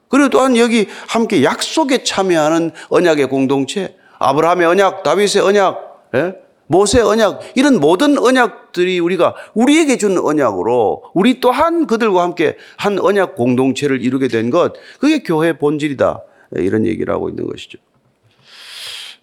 그리고 0.08 0.28
또한 0.28 0.56
여기 0.56 0.86
함께 1.08 1.42
약속에 1.42 2.04
참여하는 2.04 2.70
언약의 2.90 3.28
공동체, 3.28 3.96
아브라함의 4.18 4.66
언약, 4.66 5.02
다윗의 5.02 5.42
언약, 5.42 6.10
예? 6.14 6.34
모세 6.66 7.00
언약 7.00 7.40
이런 7.54 7.80
모든 7.80 8.18
언약들이 8.18 8.98
우리가 9.00 9.34
우리에게 9.54 9.96
준 9.98 10.16
언약으로 10.18 11.02
우리 11.12 11.40
또한 11.40 11.86
그들과 11.86 12.22
함께 12.22 12.56
한 12.76 12.98
언약 12.98 13.34
공동체를 13.36 14.02
이루게 14.02 14.28
된 14.28 14.50
것 14.50 14.72
그게 14.98 15.22
교회 15.22 15.58
본질이다 15.58 16.20
이런 16.56 16.86
얘기를 16.86 17.12
하고 17.12 17.28
있는 17.28 17.46
것이죠. 17.46 17.78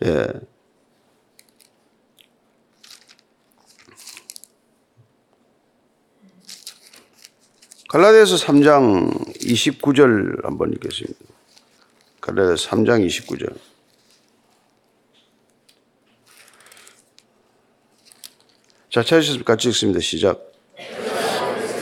예. 0.05 0.27
갈라디아서 7.89 8.36
3장 8.36 9.36
29절 9.39 10.43
한번 10.43 10.72
읽겠습니다. 10.74 11.19
갈라디아서 12.22 12.69
3장 12.69 13.03
29절. 13.05 13.51
자, 18.91 19.01
찾으셨습니까? 19.01 19.53
같이 19.53 19.69
읽습니다. 19.69 20.00
시작. 20.00 20.39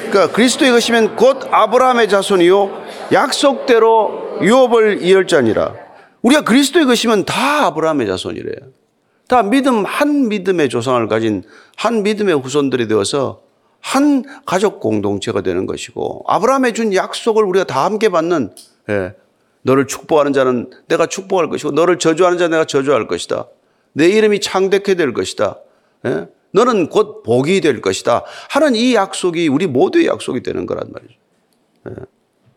그러니까 0.10 0.32
그리스도에 0.32 0.72
것이면 0.72 1.18
곧 1.18 1.44
아브라함의 1.52 2.08
자손이요 2.08 2.86
약속대로 3.12 4.40
유업을 4.42 5.02
이을 5.04 5.28
자니라. 5.28 5.76
우리가 6.22 6.42
그리스도에 6.44 6.86
것이면 6.86 7.26
다 7.26 7.66
아브라함의 7.66 8.08
자손이래요. 8.08 8.72
다 9.28 9.44
믿음 9.44 9.84
한 9.84 10.30
믿음의 10.30 10.70
조상을 10.70 11.06
가진 11.10 11.44
한 11.76 12.04
믿음의 12.04 12.40
후손들이 12.40 12.88
되어서 12.88 13.47
한 13.79 14.24
가족 14.46 14.79
공동체가 14.79 15.41
되는 15.41 15.65
것이고 15.65 16.24
아브라함의 16.27 16.74
준 16.74 16.93
약속을 16.93 17.43
우리가 17.43 17.65
다 17.65 17.86
함께 17.86 18.10
받는 18.10 18.53
예, 18.89 19.13
너를 19.62 19.88
축복하는 19.88 20.34
자는 20.34 20.69
내가 20.88 21.07
축복할 21.07 21.50
것이고 21.50 21.72
너를 21.72 22.00
저주하는 22.00 22.38
자는 22.38 22.51
내가 22.51 22.65
저주할 22.65 23.07
것이다. 23.07 23.48
내 23.93 24.07
이름이 24.07 24.39
창대케 24.39 24.96
될 24.96 25.13
것이다. 25.13 25.57
예? 26.05 26.27
너는 26.51 26.89
곧 26.89 27.24
복이 27.24 27.62
될 27.62 27.81
것이다. 27.81 28.24
하는 28.50 28.75
이 28.75 28.96
약속이 28.96 29.48
우리 29.48 29.67
모두의 29.67 30.07
약속이 30.07 30.41
되는 30.43 30.65
거란 30.65 30.91
말이죠. 30.91 31.13
예. 31.89 31.93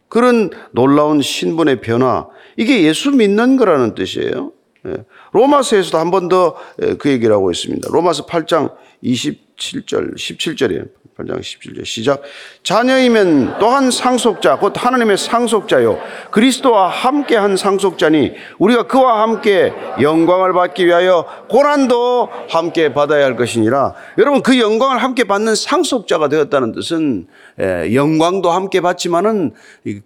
그런 0.08 0.50
놀라운 0.72 1.22
신분의 1.22 1.80
변화, 1.80 2.26
이게 2.56 2.82
예수 2.82 3.12
믿는 3.12 3.56
거라는 3.56 3.94
뜻이에요. 3.94 4.52
예. 4.86 5.04
로마서에서도 5.32 5.98
한 5.98 6.10
번 6.10 6.28
더 6.28 6.54
그 6.98 7.10
얘기를 7.10 7.34
하고 7.34 7.50
있습니다. 7.50 7.88
로마서 7.90 8.26
8장 8.26 8.72
27절, 9.04 10.14
17절이에요. 10.16 10.88
8장 11.18 11.38
17절 11.40 11.84
시작. 11.84 12.22
자녀이면 12.62 13.58
또한 13.58 13.90
상속자, 13.90 14.56
곧 14.58 14.72
하나님의 14.74 15.18
상속자요. 15.18 15.98
그리스도와 16.30 16.88
함께 16.88 17.36
한 17.36 17.58
상속자니 17.58 18.32
우리가 18.58 18.84
그와 18.86 19.20
함께 19.20 19.70
영광을 20.00 20.54
받기 20.54 20.86
위하여 20.86 21.26
고난도 21.50 22.30
함께 22.48 22.94
받아야 22.94 23.26
할 23.26 23.36
것이니라. 23.36 23.94
여러분 24.16 24.42
그 24.42 24.58
영광을 24.58 25.02
함께 25.02 25.24
받는 25.24 25.54
상속자가 25.54 26.28
되었다는 26.28 26.72
뜻은 26.72 27.26
예, 27.60 27.94
영광도 27.94 28.50
함께 28.50 28.80
받지만은 28.80 29.52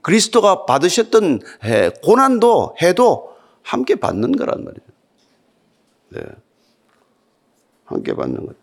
그리스도가 0.02 0.64
받으셨던 0.66 1.40
예, 1.66 1.90
고난도 2.02 2.74
해도 2.82 3.33
함께 3.64 3.96
받는 3.96 4.32
거란 4.36 4.62
말이에요. 4.62 4.86
네. 6.10 6.20
함께 7.86 8.14
받는 8.14 8.46
것. 8.46 8.54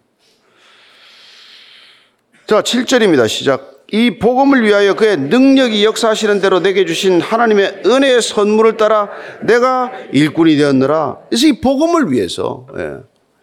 자, 2.48 2.62
7절입니다. 2.62 3.27
시작. 3.27 3.86
이 3.91 4.20
복음을 4.20 4.63
위하여 4.63 4.93
그의 4.96 5.17
능력이 5.17 5.84
역사하시는 5.84 6.39
대로 6.39 6.62
내게 6.62 6.86
주신 6.86 7.20
하나님의 7.20 7.81
은혜의 7.86 8.22
선물을 8.22 8.77
따라 8.77 9.10
내가 9.41 9.91
일꾼이 10.13 10.55
되었느라. 10.55 11.20
그래서 11.29 11.48
이 11.48 11.60
복음을 11.60 12.10
위해서, 12.10 12.67
예. 12.77 12.98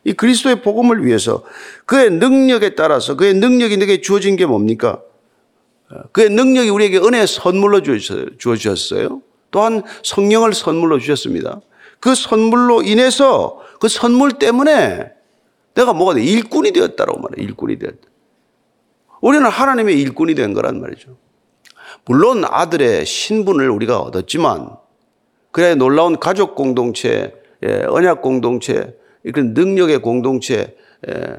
이 0.04 0.14
그리스도의 0.14 0.62
복음을 0.62 1.04
위해서 1.04 1.44
그의 1.84 2.10
능력에 2.10 2.76
따라서 2.76 3.14
그의 3.14 3.34
능력이 3.34 3.76
내게 3.76 4.00
주어진 4.00 4.36
게 4.36 4.46
뭡니까? 4.46 5.02
그의 6.12 6.30
능력이 6.30 6.70
우리에게 6.70 6.98
은혜의 6.98 7.26
선물로 7.26 7.82
주어주셨어요. 7.82 9.22
또한 9.50 9.82
성령을 10.02 10.52
선물로 10.52 10.98
주셨습니다. 10.98 11.60
그 12.00 12.14
선물로 12.14 12.82
인해서 12.82 13.60
그 13.80 13.88
선물 13.88 14.32
때문에 14.32 15.12
내가 15.74 15.92
뭐가 15.92 16.14
돼? 16.14 16.22
일꾼이 16.22 16.72
되었다라고 16.72 17.20
말해 17.20 17.42
일꾼이 17.42 17.78
되었다. 17.78 17.98
우리는 19.20 19.46
하나님의 19.46 19.98
일꾼이 20.00 20.34
된 20.34 20.54
거란 20.54 20.80
말이죠. 20.80 21.16
물론 22.04 22.44
아들의 22.44 23.04
신분을 23.04 23.70
우리가 23.70 24.00
얻었지만 24.00 24.76
그래 25.50 25.74
놀라운 25.74 26.18
가족 26.18 26.54
공동체, 26.54 27.34
예, 27.62 27.84
언약 27.88 28.22
공동체, 28.22 28.96
그런 29.22 29.54
능력의 29.54 30.00
공동체, 30.02 30.76
예, 31.08 31.36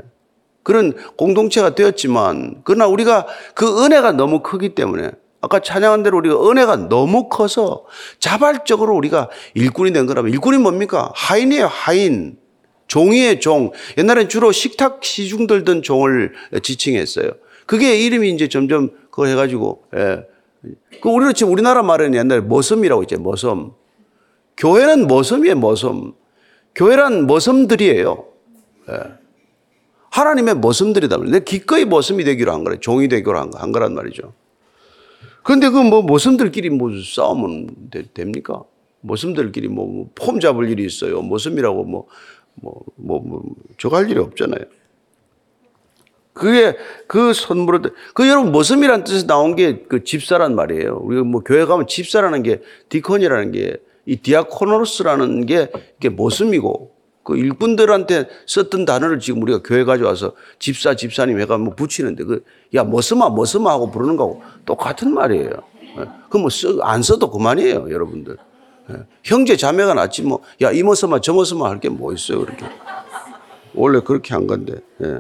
그런 0.63 0.93
공동체가 1.15 1.75
되었지만 1.75 2.61
그러나 2.63 2.87
우리가 2.87 3.27
그 3.55 3.83
은혜가 3.85 4.13
너무 4.13 4.41
크기 4.41 4.75
때문에 4.75 5.11
아까 5.41 5.60
찬양한 5.60 6.03
대로 6.03 6.17
우리가 6.17 6.50
은혜가 6.50 6.89
너무 6.89 7.29
커서 7.29 7.86
자발적으로 8.19 8.96
우리가 8.96 9.29
일꾼이 9.53 9.93
된 9.93 10.05
거라면 10.05 10.31
일꾼이 10.31 10.58
뭡니까? 10.58 11.12
하인이에요, 11.15 11.67
하인. 11.67 12.38
종이의 12.88 13.39
종. 13.39 13.72
옛날엔 13.98 14.29
주로 14.29 14.51
식탁 14.51 15.03
시중 15.03 15.48
들던 15.48 15.84
종을 15.84 16.34
지칭했어요. 16.62 17.31
그게 17.65 17.98
이름이 18.00 18.31
이제 18.31 18.48
점점 18.48 18.89
그거 19.12 19.27
해가지고, 19.27 19.84
예, 19.96 20.25
그 21.01 21.10
우리는 21.10 21.34
지금 21.34 21.53
우리나라 21.53 21.84
말에는 21.84 22.17
옛날에 22.17 22.41
머슴이라고 22.41 23.03
있죠. 23.03 23.19
머슴. 23.19 23.72
교회는 24.58 25.08
머슴이에요. 25.08 25.55
머슴. 25.55 26.13
교회란 26.75 27.27
머슴들이에요. 27.27 28.25
예. 28.89 28.96
하나님의 30.12 30.55
머슴들이다. 30.55 31.17
내 31.29 31.39
기꺼이 31.41 31.86
머슴이 31.86 32.24
되기로 32.24 32.51
한 32.51 32.63
거래. 32.63 32.77
종이 32.79 33.08
되기로 33.08 33.39
한, 33.39 33.51
거, 33.51 33.60
한 33.60 33.72
거란 33.72 33.93
말이죠. 33.93 34.34
그런데 35.50 35.70
그뭐 35.70 36.03
머슴들끼리 36.03 36.70
뭐 36.70 36.91
싸우면 37.03 37.89
되, 37.89 38.03
됩니까? 38.13 38.62
머슴들끼리 39.01 39.68
뭐, 39.68 39.88
뭐, 39.88 40.10
폼 40.13 40.39
잡을 40.39 40.70
일이 40.70 40.86
있어요. 40.86 41.24
머슴이라고 41.24 41.86
뭐, 41.86 42.06
뭐, 42.53 42.84
뭐, 42.96 43.20
뭐, 43.20 43.41
할 43.91 44.12
일이 44.12 44.20
없잖아요. 44.20 44.62
그게 46.34 46.77
그 47.08 47.34
선물을, 47.34 47.82
그 48.13 48.27
여러분 48.27 48.51
머슴이란 48.51 49.03
뜻에서 49.03 49.25
나온 49.25 49.56
게 49.56 49.86
그 49.88 50.03
집사란 50.03 50.53
말이에요. 50.53 51.00
우리가 51.01 51.24
뭐 51.24 51.41
교회 51.41 51.65
가면 51.65 51.88
집사라는 51.88 52.44
게 52.44 52.62
디콘이라는 52.89 53.51
게 53.51 53.89
이 54.10 54.15
디아코노스라는 54.15 55.46
게 55.46 55.70
이게 55.98 56.10
머슴이고 56.10 56.96
그 57.29 57.38
일꾼들한테 57.38 58.27
썼던 58.48 58.86
단어를 58.86 59.19
지금 59.19 59.43
우리가 59.43 59.62
교회 59.63 59.83
가져와서 59.83 60.33
집사, 60.57 60.95
집사님 60.95 61.39
해가 61.41 61.59
뭐 61.59 61.75
붙이는데 61.75 62.24
그, 62.24 62.43
야, 62.74 62.83
머슴아, 62.83 63.29
머슴아 63.29 63.71
하고 63.71 63.91
부르는 63.91 64.17
거하고 64.17 64.41
똑같은 64.65 65.13
말이에요. 65.13 65.51
그뭐 66.29 66.50
안 66.81 67.03
써도 67.03 67.29
그만이에요, 67.29 67.91
여러분들. 67.91 68.38
예. 68.89 68.95
형제 69.24 69.55
자매가 69.55 69.93
낫지 69.93 70.24
뭐, 70.24 70.41
야, 70.63 70.71
이 70.71 70.81
머슴아, 70.81 71.21
저 71.21 71.33
머슴아 71.33 71.69
할게 71.69 71.89
뭐 71.89 72.13
있어요, 72.13 72.39
그렇게. 72.39 72.65
원래 73.75 74.00
그렇게 74.00 74.33
한 74.33 74.48
건데. 74.48 74.77
예. 75.03 75.19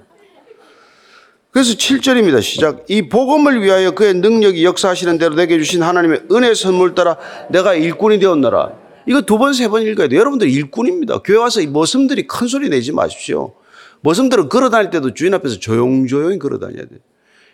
그래서 1.51 1.73
7절입니다. 1.73 2.41
시작. 2.41 2.85
이 2.87 3.07
복음을 3.07 3.61
위하여 3.61 3.91
그의 3.91 4.15
능력이 4.15 4.65
역사하시는 4.65 5.19
대로 5.19 5.35
내게 5.35 5.59
주신 5.59 5.83
하나님의 5.83 6.23
은혜 6.31 6.55
선물 6.55 6.95
따라 6.95 7.17
내가 7.49 7.75
일꾼이 7.75 8.17
되었노라. 8.19 8.88
이거 9.09 9.21
두 9.21 9.39
번, 9.39 9.53
세 9.53 9.67
번 9.69 9.81
읽어야 9.81 10.07
돼요. 10.07 10.19
여러분들 10.19 10.47
일꾼입니다. 10.49 11.23
교회 11.23 11.37
와서 11.37 11.61
이 11.61 11.67
머슴들이 11.67 12.27
큰 12.27 12.47
소리 12.47 12.69
내지 12.69 12.91
마십시오. 12.91 13.55
머슴들은 14.01 14.49
걸어 14.49 14.69
다닐 14.69 14.91
때도 14.91 15.15
주인 15.15 15.33
앞에서 15.33 15.57
조용조용히 15.59 16.37
걸어 16.37 16.59
다녀야 16.59 16.85
돼요. 16.85 16.99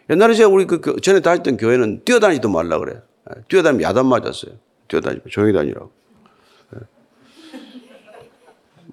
옛날에 0.09 0.33
제가 0.35 0.49
우리 0.49 0.65
그 0.67 0.97
전에 1.01 1.21
다녔던 1.21 1.55
교회는 1.55 2.01
뛰어다니도 2.03 2.49
말라 2.49 2.77
그래. 2.77 3.01
예, 3.29 3.41
뛰어다니면 3.47 3.83
야단 3.83 4.05
맞았어요. 4.05 4.51
뛰어다니면 4.89 5.23
조용히 5.29 5.53
다니라고. 5.53 5.91
예. 6.75 6.79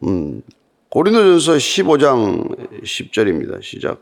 음, 0.05 0.43
고린도전서 0.89 1.55
15장 1.55 2.83
10절입니다. 2.85 3.61
시작. 3.61 4.01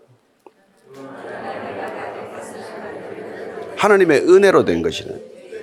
하나님의 3.76 4.20
은혜로 4.28 4.66
된 4.66 4.82
것이네. 4.82 5.14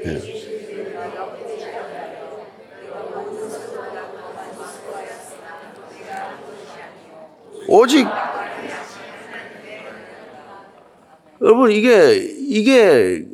예. 0.06 0.37
오직 7.68 8.08
여러분 11.42 11.72
이게 11.72 12.16
이게 12.16 13.26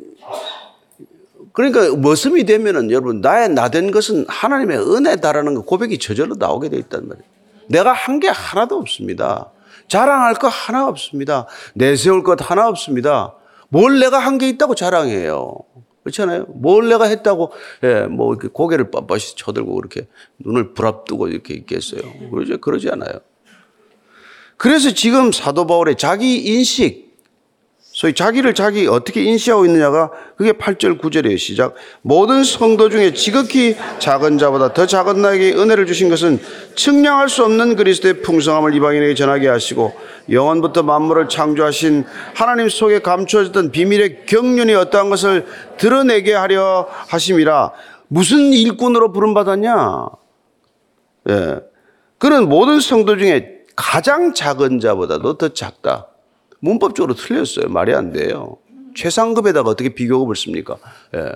그러니까 1.52 1.94
머슴이 1.96 2.44
되면은 2.44 2.90
여러분 2.90 3.20
나의 3.20 3.48
나된 3.50 3.90
것은 3.92 4.26
하나님의 4.28 4.78
은혜다라는 4.78 5.54
거 5.54 5.62
고백이 5.62 5.98
저절로 5.98 6.34
나오게 6.36 6.68
돼 6.68 6.76
있단 6.78 7.06
말이에요. 7.08 7.24
내가 7.68 7.92
한 7.92 8.18
게 8.20 8.28
하나도 8.28 8.76
없습니다. 8.76 9.52
자랑할 9.88 10.34
것 10.34 10.48
하나 10.48 10.88
없습니다. 10.88 11.46
내세울 11.74 12.22
것 12.24 12.38
하나 12.50 12.68
없습니다. 12.68 13.34
뭘 13.68 14.00
내가 14.00 14.18
한 14.18 14.38
게 14.38 14.48
있다고 14.48 14.74
자랑해요. 14.74 15.54
그렇잖아요. 16.02 16.44
뭘 16.48 16.88
내가 16.88 17.04
했다고, 17.06 17.50
예, 17.84 18.02
뭐, 18.02 18.34
이렇게 18.34 18.48
고개를 18.48 18.90
빳빳이 18.90 19.36
쳐들고 19.38 19.74
그렇게 19.74 20.06
눈을 20.40 20.74
부랍뜨고 20.74 21.28
이렇게 21.28 21.54
있겠어요. 21.54 22.02
그러지, 22.30 22.58
그러지 22.60 22.90
않아요. 22.90 23.20
그래서 24.64 24.94
지금 24.94 25.30
사도 25.30 25.66
바울의 25.66 25.96
자기 25.96 26.38
인식, 26.38 27.18
소위 27.82 28.14
자기를 28.14 28.54
자기 28.54 28.86
어떻게 28.86 29.22
인식하고 29.22 29.66
있느냐가 29.66 30.10
그게 30.38 30.52
8절 30.52 30.98
9절이에요. 30.98 31.36
시작. 31.36 31.74
모든 32.00 32.42
성도 32.44 32.88
중에 32.88 33.12
지극히 33.12 33.76
작은 33.98 34.38
자보다 34.38 34.72
더 34.72 34.86
작은 34.86 35.20
나에게 35.20 35.52
은혜를 35.52 35.84
주신 35.84 36.08
것은 36.08 36.40
측량할 36.76 37.28
수 37.28 37.44
없는 37.44 37.76
그리스도의 37.76 38.22
풍성함을 38.22 38.74
이방인에게 38.74 39.14
전하게 39.14 39.48
하시고 39.48 39.92
영원부터 40.30 40.82
만물을 40.82 41.28
창조하신 41.28 42.06
하나님 42.34 42.70
속에 42.70 43.00
감추어졌던 43.00 43.70
비밀의 43.70 44.24
경륜이 44.24 44.72
어떠한 44.72 45.10
것을 45.10 45.44
드러내게 45.76 46.32
하려 46.32 46.88
하심이라 47.08 47.72
무슨 48.08 48.54
일꾼으로 48.54 49.12
부름받았냐? 49.12 50.06
예. 51.28 51.60
그는 52.16 52.48
모든 52.48 52.80
성도 52.80 53.18
중에 53.18 53.53
가장 53.76 54.34
작은 54.34 54.80
자보다도 54.80 55.38
더 55.38 55.48
작다. 55.48 56.08
문법적으로 56.60 57.14
틀렸어요. 57.14 57.68
말이 57.68 57.94
안 57.94 58.12
돼요. 58.12 58.56
최상급에다가 58.94 59.70
어떻게 59.70 59.90
비교급을 59.90 60.36
씁니까? 60.36 60.76
예. 61.14 61.32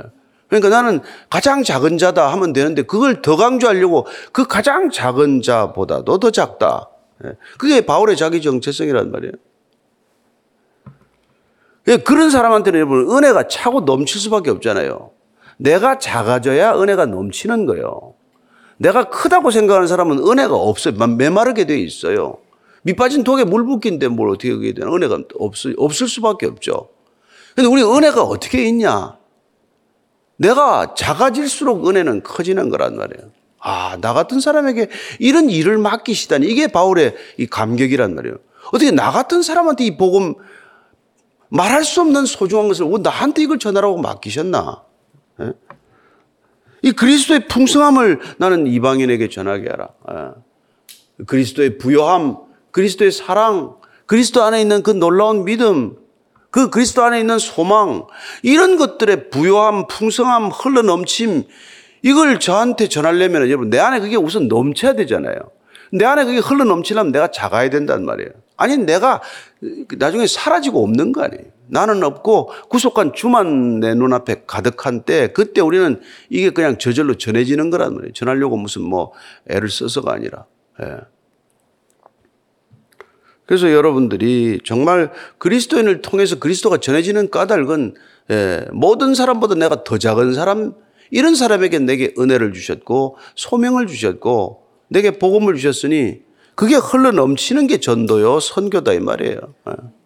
그러니까 0.48 0.70
나는 0.70 1.00
가장 1.28 1.62
작은 1.62 1.98
자다 1.98 2.32
하면 2.32 2.52
되는데 2.52 2.82
그걸 2.82 3.20
더 3.20 3.36
강조하려고 3.36 4.06
그 4.32 4.46
가장 4.46 4.90
작은 4.90 5.42
자보다도 5.42 6.18
더 6.18 6.30
작다. 6.30 6.88
예. 7.24 7.32
그게 7.58 7.84
바울의 7.84 8.16
자기 8.16 8.40
정체성이란 8.40 9.10
말이에요. 9.10 9.32
예, 11.88 11.96
그런 11.96 12.30
사람한테는 12.30 12.80
여러분 12.80 13.10
은혜가 13.10 13.48
차고 13.48 13.80
넘칠 13.82 14.20
수밖에 14.20 14.50
없잖아요. 14.50 15.10
내가 15.56 15.98
작아져야 15.98 16.74
은혜가 16.80 17.06
넘치는 17.06 17.66
거예요. 17.66 18.14
내가 18.78 19.10
크다고 19.10 19.50
생각하는 19.50 19.86
사람은 19.86 20.26
은혜가 20.26 20.54
없어요. 20.54 20.94
메마르게 20.94 21.66
돼 21.66 21.78
있어요. 21.78 22.38
밑빠진 22.82 23.24
독에 23.24 23.44
물 23.44 23.64
붓기인데 23.64 24.08
뭘 24.08 24.30
어떻게 24.30 24.50
그게 24.50 24.72
되나? 24.72 24.92
은혜가 24.92 25.18
없을, 25.38 25.74
없을 25.76 26.08
수밖에 26.08 26.46
없죠. 26.46 26.88
근데 27.54 27.68
우리 27.68 27.82
은혜가 27.82 28.22
어떻게 28.22 28.64
있냐? 28.68 29.18
내가 30.36 30.94
작아질수록 30.94 31.88
은혜는 31.88 32.22
커지는 32.22 32.68
거란 32.70 32.96
말이에요. 32.96 33.30
아, 33.60 33.98
나 34.00 34.14
같은 34.14 34.38
사람에게 34.38 34.88
이런 35.18 35.50
일을 35.50 35.78
맡기시다니. 35.78 36.46
이게 36.46 36.68
바울의 36.68 37.16
이 37.38 37.46
감격이란 37.46 38.14
말이에요. 38.14 38.36
어떻게 38.68 38.92
나 38.92 39.10
같은 39.10 39.42
사람한테 39.42 39.84
이 39.84 39.96
복음 39.96 40.34
말할 41.48 41.82
수 41.82 42.00
없는 42.00 42.26
소중한 42.26 42.68
것을 42.68 42.86
나한테 43.02 43.42
이걸 43.42 43.58
전하라고 43.58 43.98
맡기셨나? 43.98 44.82
예? 46.88 46.90
이 46.90 46.92
그리스도의 46.92 47.48
풍성함을 47.48 48.20
나는 48.38 48.66
이방인에게 48.66 49.28
전하게 49.28 49.68
하라. 49.70 49.88
예. 50.12 51.24
그리스도의 51.26 51.78
부요함, 51.78 52.36
그리스도의 52.70 53.12
사랑, 53.12 53.76
그리스도 54.06 54.42
안에 54.42 54.60
있는 54.60 54.82
그 54.82 54.90
놀라운 54.90 55.44
믿음, 55.44 55.96
그 56.50 56.70
그리스도 56.70 57.02
안에 57.02 57.20
있는 57.20 57.38
소망, 57.38 58.06
이런 58.42 58.76
것들의 58.76 59.30
부요함, 59.30 59.86
풍성함, 59.88 60.48
흘러 60.48 60.82
넘침, 60.82 61.44
이걸 62.02 62.38
저한테 62.38 62.88
전하려면 62.88 63.48
여러분, 63.48 63.70
내 63.70 63.78
안에 63.78 64.00
그게 64.00 64.16
우선 64.16 64.48
넘쳐야 64.48 64.94
되잖아요. 64.94 65.36
내 65.92 66.04
안에 66.04 66.24
그게 66.24 66.38
흘러 66.38 66.64
넘치려면 66.64 67.12
내가 67.12 67.30
작아야 67.30 67.68
된단 67.70 68.04
말이에요. 68.04 68.30
아니, 68.56 68.76
내가 68.78 69.20
나중에 69.98 70.26
사라지고 70.26 70.82
없는 70.84 71.12
거 71.12 71.22
아니에요. 71.22 71.57
나는 71.70 72.02
없고 72.02 72.50
구속한 72.68 73.12
주만 73.14 73.80
내 73.80 73.94
눈앞에 73.94 74.44
가득한 74.46 75.02
때, 75.02 75.28
그때 75.28 75.60
우리는 75.60 76.00
이게 76.30 76.50
그냥 76.50 76.78
저절로 76.78 77.16
전해지는 77.16 77.70
거란 77.70 77.94
말이에요. 77.94 78.12
전하려고 78.12 78.56
무슨 78.56 78.82
뭐 78.82 79.12
애를 79.48 79.68
써서가 79.68 80.12
아니라. 80.12 80.46
예. 80.82 80.96
그래서 83.46 83.72
여러분들이 83.72 84.60
정말 84.62 85.10
그리스도인을 85.38 86.02
통해서 86.02 86.38
그리스도가 86.38 86.76
전해지는 86.78 87.30
까닭은 87.30 87.94
예, 88.30 88.66
모든 88.72 89.14
사람보다 89.14 89.54
내가 89.54 89.84
더 89.84 89.96
작은 89.96 90.34
사람 90.34 90.74
이런 91.10 91.34
사람에게 91.34 91.78
내게 91.78 92.12
은혜를 92.18 92.52
주셨고 92.52 93.16
소명을 93.36 93.86
주셨고 93.86 94.64
내게 94.88 95.12
복음을 95.12 95.54
주셨으니 95.54 96.20
그게 96.54 96.74
흘러 96.74 97.10
넘치는 97.10 97.68
게 97.68 97.78
전도요 97.78 98.40
선교다 98.40 98.92
이 98.92 99.00
말이에요. 99.00 99.40
예. 99.70 99.97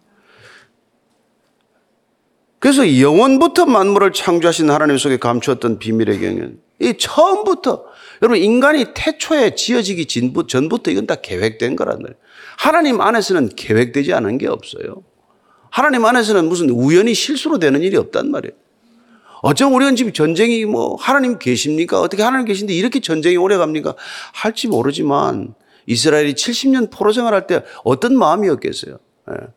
그래서 2.63 2.97
영원부터 2.97 3.65
만물을 3.65 4.13
창조하신 4.13 4.69
하나님 4.69 4.97
속에 4.97 5.17
감추었던 5.17 5.79
비밀의 5.79 6.21
경연 6.21 6.59
이 6.79 6.93
처음부터 6.97 7.83
여러분 8.21 8.41
인간이 8.41 8.85
태초에 8.93 9.55
지어지기 9.55 10.05
전부터 10.47 10.89
이건 10.91 11.05
다 11.05 11.15
계획된 11.15 11.75
거란 11.75 11.97
말이에요. 12.01 12.17
하나님 12.57 13.01
안에서는 13.01 13.49
계획되지 13.57 14.13
않은 14.13 14.37
게 14.37 14.47
없어요. 14.47 15.03
하나님 15.71 16.05
안에서는 16.05 16.47
무슨 16.47 16.69
우연히 16.69 17.13
실수로 17.13 17.59
되는 17.59 17.81
일이 17.81 17.97
없단 17.97 18.31
말이에요. 18.31 18.53
어쩜 19.41 19.73
우리는 19.73 19.97
지금 19.97 20.13
전쟁이 20.13 20.63
뭐 20.63 20.95
하나님 20.95 21.39
계십니까? 21.39 21.99
어떻게 21.99 22.23
하나님 22.23 22.45
계신데 22.45 22.73
이렇게 22.73 23.01
전쟁이 23.01 23.35
오래 23.35 23.57
갑니까? 23.57 23.93
할지 24.31 24.69
모르지만 24.69 25.53
이스라엘이 25.85 26.35
70년 26.35 26.89
포로 26.89 27.11
생활할 27.11 27.45
때 27.45 27.61
어떤 27.83 28.17
마음이었겠어요? 28.17 28.99
예. 29.31 29.47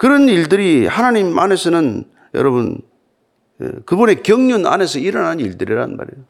예. 0.00 0.06
그런 0.06 0.28
일들이 0.28 0.86
하나님 0.86 1.38
안에서는 1.38 2.04
여러분 2.34 2.80
예, 3.60 3.70
그분의 3.84 4.22
경륜 4.22 4.66
안에서 4.66 4.98
일어나는 4.98 5.44
일들이란 5.44 5.96
말이에요. 5.96 6.24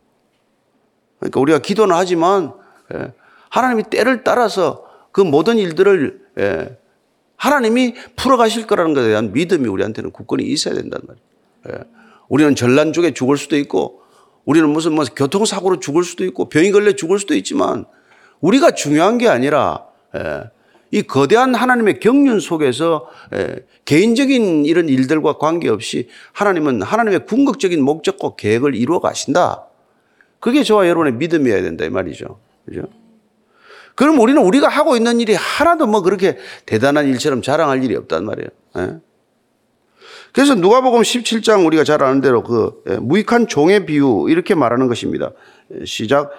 그러니까 1.20 1.40
우리가 1.40 1.58
기도는 1.60 1.94
하지만 1.94 2.52
예, 2.94 3.12
하나님이 3.48 3.84
때를 3.84 4.24
따라서 4.24 4.84
그 5.12 5.20
모든 5.20 5.56
일들을 5.56 6.20
예, 6.38 6.78
하나님이 7.36 7.94
풀어가실 8.16 8.66
거라는 8.66 8.94
것에 8.94 9.08
대한 9.08 9.32
믿음이 9.32 9.68
우리한테는 9.68 10.10
굳건히 10.10 10.44
있어야 10.44 10.74
된단 10.74 11.00
말이에요. 11.06 11.84
우리는 12.28 12.54
전란 12.54 12.92
중에 12.92 13.12
죽을 13.12 13.36
수도 13.36 13.56
있고 13.56 14.02
우리는 14.44 14.68
무슨 14.68 14.92
뭐 14.92 15.04
교통사고로 15.04 15.80
죽을 15.80 16.04
수도 16.04 16.24
있고 16.24 16.48
병이 16.48 16.70
걸려 16.70 16.92
죽을 16.92 17.18
수도 17.18 17.34
있지만 17.34 17.86
우리가 18.40 18.72
중요한 18.72 19.16
게 19.16 19.28
아니라 19.28 19.86
이 20.90 21.02
거대한 21.02 21.54
하나님의 21.54 22.00
경륜 22.00 22.40
속에서 22.40 23.08
개인적인 23.84 24.64
이런 24.66 24.88
일들과 24.88 25.38
관계없이 25.38 26.08
하나님은 26.32 26.82
하나님의 26.82 27.26
궁극적인 27.26 27.82
목적과 27.82 28.34
계획을 28.36 28.74
이루어 28.74 29.00
가신다. 29.00 29.66
그게 30.40 30.62
저와 30.62 30.88
여러분의 30.88 31.14
믿음이어야 31.14 31.62
된다 31.62 31.84
이 31.84 31.90
말이죠. 31.90 32.40
그죠? 32.64 32.82
그럼 33.94 34.18
우리는 34.18 34.40
우리가 34.42 34.68
하고 34.68 34.96
있는 34.96 35.20
일이 35.20 35.34
하나도 35.34 35.86
뭐 35.86 36.00
그렇게 36.02 36.38
대단한 36.64 37.06
일처럼 37.06 37.42
자랑할 37.42 37.84
일이 37.84 37.94
없단 37.96 38.24
말이에요. 38.24 38.48
예? 38.78 38.98
그래서 40.32 40.54
누가복음 40.54 41.02
17장 41.02 41.66
우리가 41.66 41.84
잘 41.84 42.02
아는 42.02 42.20
대로 42.20 42.42
그 42.42 42.82
예, 42.88 42.96
무익한 42.96 43.48
종의 43.48 43.86
비유 43.86 44.26
이렇게 44.28 44.54
말하는 44.54 44.86
것입니다. 44.88 45.32
예, 45.74 45.84
시작. 45.84 46.30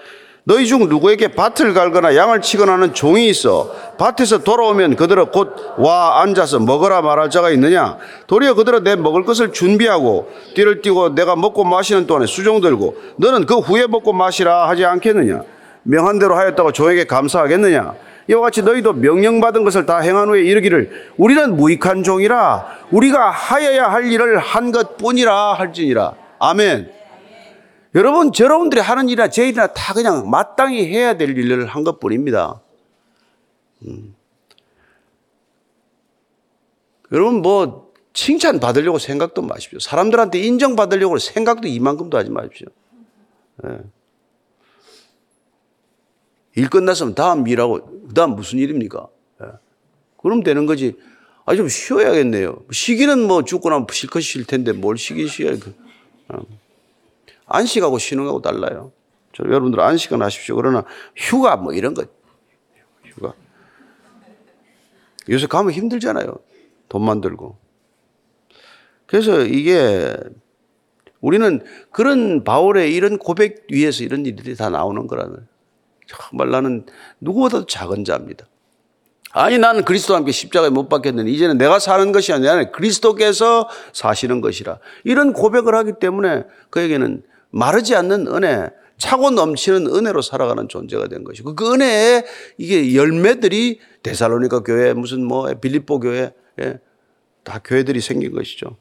너희 0.44 0.66
중 0.66 0.90
누구에게 0.90 1.30
밭을 1.30 1.74
갈거나 1.76 2.16
양을 2.16 2.42
치거나 2.42 2.74
하는 2.74 2.94
종이 2.96 3.30
있어. 3.30 3.72
밭에서 3.98 4.40
돌아오면 4.40 4.96
그대로 4.96 5.28
곧와 5.28 6.22
앉아서 6.22 6.60
먹으라 6.60 7.04
말할 7.04 7.30
자가 7.30 7.52
있느냐? 7.52 7.98
도리어 8.26 8.56
그대로 8.56 8.80
내 8.80 8.96
먹을 8.96 9.24
것을 9.24 9.54
준비하고 9.54 10.32
뒤를 10.56 10.82
띄고 10.82 11.14
내가 11.14 11.36
먹고 11.36 11.64
마시는 11.64 12.08
동안에 12.08 12.26
수종 12.26 12.60
들고 12.60 12.96
너는 13.18 13.46
그 13.46 13.60
후에 13.60 13.86
먹고 13.86 14.14
마시라 14.14 14.68
하지 14.68 14.84
않겠느냐? 14.84 15.44
명한 15.84 16.18
대로 16.18 16.36
하였다고 16.36 16.72
종에게 16.72 17.04
감사하겠느냐? 17.06 17.94
이와 18.28 18.42
같이 18.42 18.64
너희도 18.64 18.94
명령받은 18.94 19.64
것을 19.64 19.86
다 19.86 20.00
행한 20.00 20.28
후에 20.30 20.42
이르기를 20.42 21.12
우리는 21.18 21.56
무익한 21.56 22.02
종이라. 22.02 22.66
우리가 22.90 23.30
하여야 23.30 23.92
할 23.92 24.12
일을 24.12 24.40
한 24.40 24.72
것뿐이라 24.72 25.54
할지니라. 25.54 26.14
아멘 26.40 27.01
여러분, 27.94 28.32
여러분들이 28.40 28.82
하는 28.82 29.10
일이나 29.10 29.30
제 29.30 29.48
일이나 29.48 29.68
다 29.68 29.94
그냥 29.94 30.30
마땅히 30.30 30.86
해야 30.88 31.18
될 31.18 31.38
일을 31.38 31.66
한 31.68 31.84
것 31.84 32.00
뿐입니다. 32.00 32.62
음. 33.86 34.16
여러분, 37.12 37.42
뭐, 37.42 37.92
칭찬 38.14 38.60
받으려고 38.60 38.98
생각도 39.00 39.42
마십시오. 39.42 39.80
사람들한테 39.80 40.40
인정받으려고 40.40 41.18
생각도 41.18 41.68
이만큼도 41.68 42.18
하지 42.18 42.30
마십시오. 42.30 42.68
네. 43.64 43.80
일 46.56 46.70
끝났으면 46.70 47.16
다음 47.16 47.48
일하고, 47.48 48.06
그 48.08 48.14
다음 48.14 48.36
무슨 48.36 48.60
일입니까? 48.60 49.08
네. 49.42 49.48
그럼 50.22 50.44
되는 50.44 50.66
거지. 50.66 50.96
아, 51.46 51.56
좀 51.56 51.68
쉬어야겠네요. 51.68 52.64
쉬기는 52.72 53.28
뭐 53.28 53.44
죽고 53.44 53.70
나면 53.70 53.88
실컷 53.92 54.22
쉴 54.22 54.46
텐데 54.46 54.72
뭘 54.72 54.98
쉬기 54.98 55.28
쉬어야. 55.28 55.58
어. 56.30 56.61
안식하고 57.52 57.98
쉬는 57.98 58.24
거하고 58.24 58.42
달라요. 58.42 58.92
저 59.34 59.44
여러분들 59.44 59.80
안식은 59.80 60.22
하십시오. 60.22 60.56
그러나 60.56 60.84
휴가 61.16 61.56
뭐 61.56 61.74
이런 61.74 61.94
거 61.94 62.06
휴가 63.06 63.34
요새 65.30 65.48
가면 65.48 65.72
힘들잖아요. 65.72 66.36
돈만 66.90 67.22
들고. 67.22 67.58
그래서 69.06 69.42
이게 69.42 70.16
우리는 71.20 71.64
그런 71.92 72.44
바울의 72.44 72.94
이런 72.94 73.18
고백 73.18 73.68
위에서 73.70 74.04
이런 74.04 74.26
일들이 74.26 74.56
다 74.56 74.70
나오는 74.70 75.06
거라는 75.08 75.48
정말 76.08 76.50
나는 76.50 76.86
누구보다도 77.20 77.66
작은 77.68 78.04
자입니다. 78.04 78.48
아니 79.34 79.58
나는 79.58 79.86
그리스도와 79.86 80.18
함께 80.20 80.32
십자가에 80.32 80.70
못 80.70 80.90
박혔는데 80.90 81.32
이제는 81.32 81.58
내가 81.58 81.80
사는 81.80 82.12
것이 82.12 82.34
아니라 82.34 82.72
그리스도께서 82.72 83.70
사시는 83.94 84.42
것이라 84.42 84.80
이런 85.06 85.32
고백을 85.32 85.74
하기 85.76 85.94
때문에 86.00 86.44
그에게는 86.70 87.24
마르지 87.52 87.96
않는 87.96 88.28
은혜, 88.28 88.70
차고 88.98 89.32
넘치는 89.32 89.88
은혜로 89.88 90.22
살아가는 90.22 90.68
존재가 90.68 91.08
된 91.08 91.24
것이고 91.24 91.56
그 91.56 91.74
은혜에 91.74 92.24
이게 92.58 92.96
열매들이 92.96 93.80
데살로니가 94.04 94.62
교회 94.62 94.94
무슨 94.94 95.26
뭐 95.26 95.52
빌립보 95.54 96.00
교회 96.00 96.34
예, 96.62 96.80
다 97.44 97.60
교회들이 97.64 98.00
생긴 98.00 98.32
것이죠. 98.34 98.78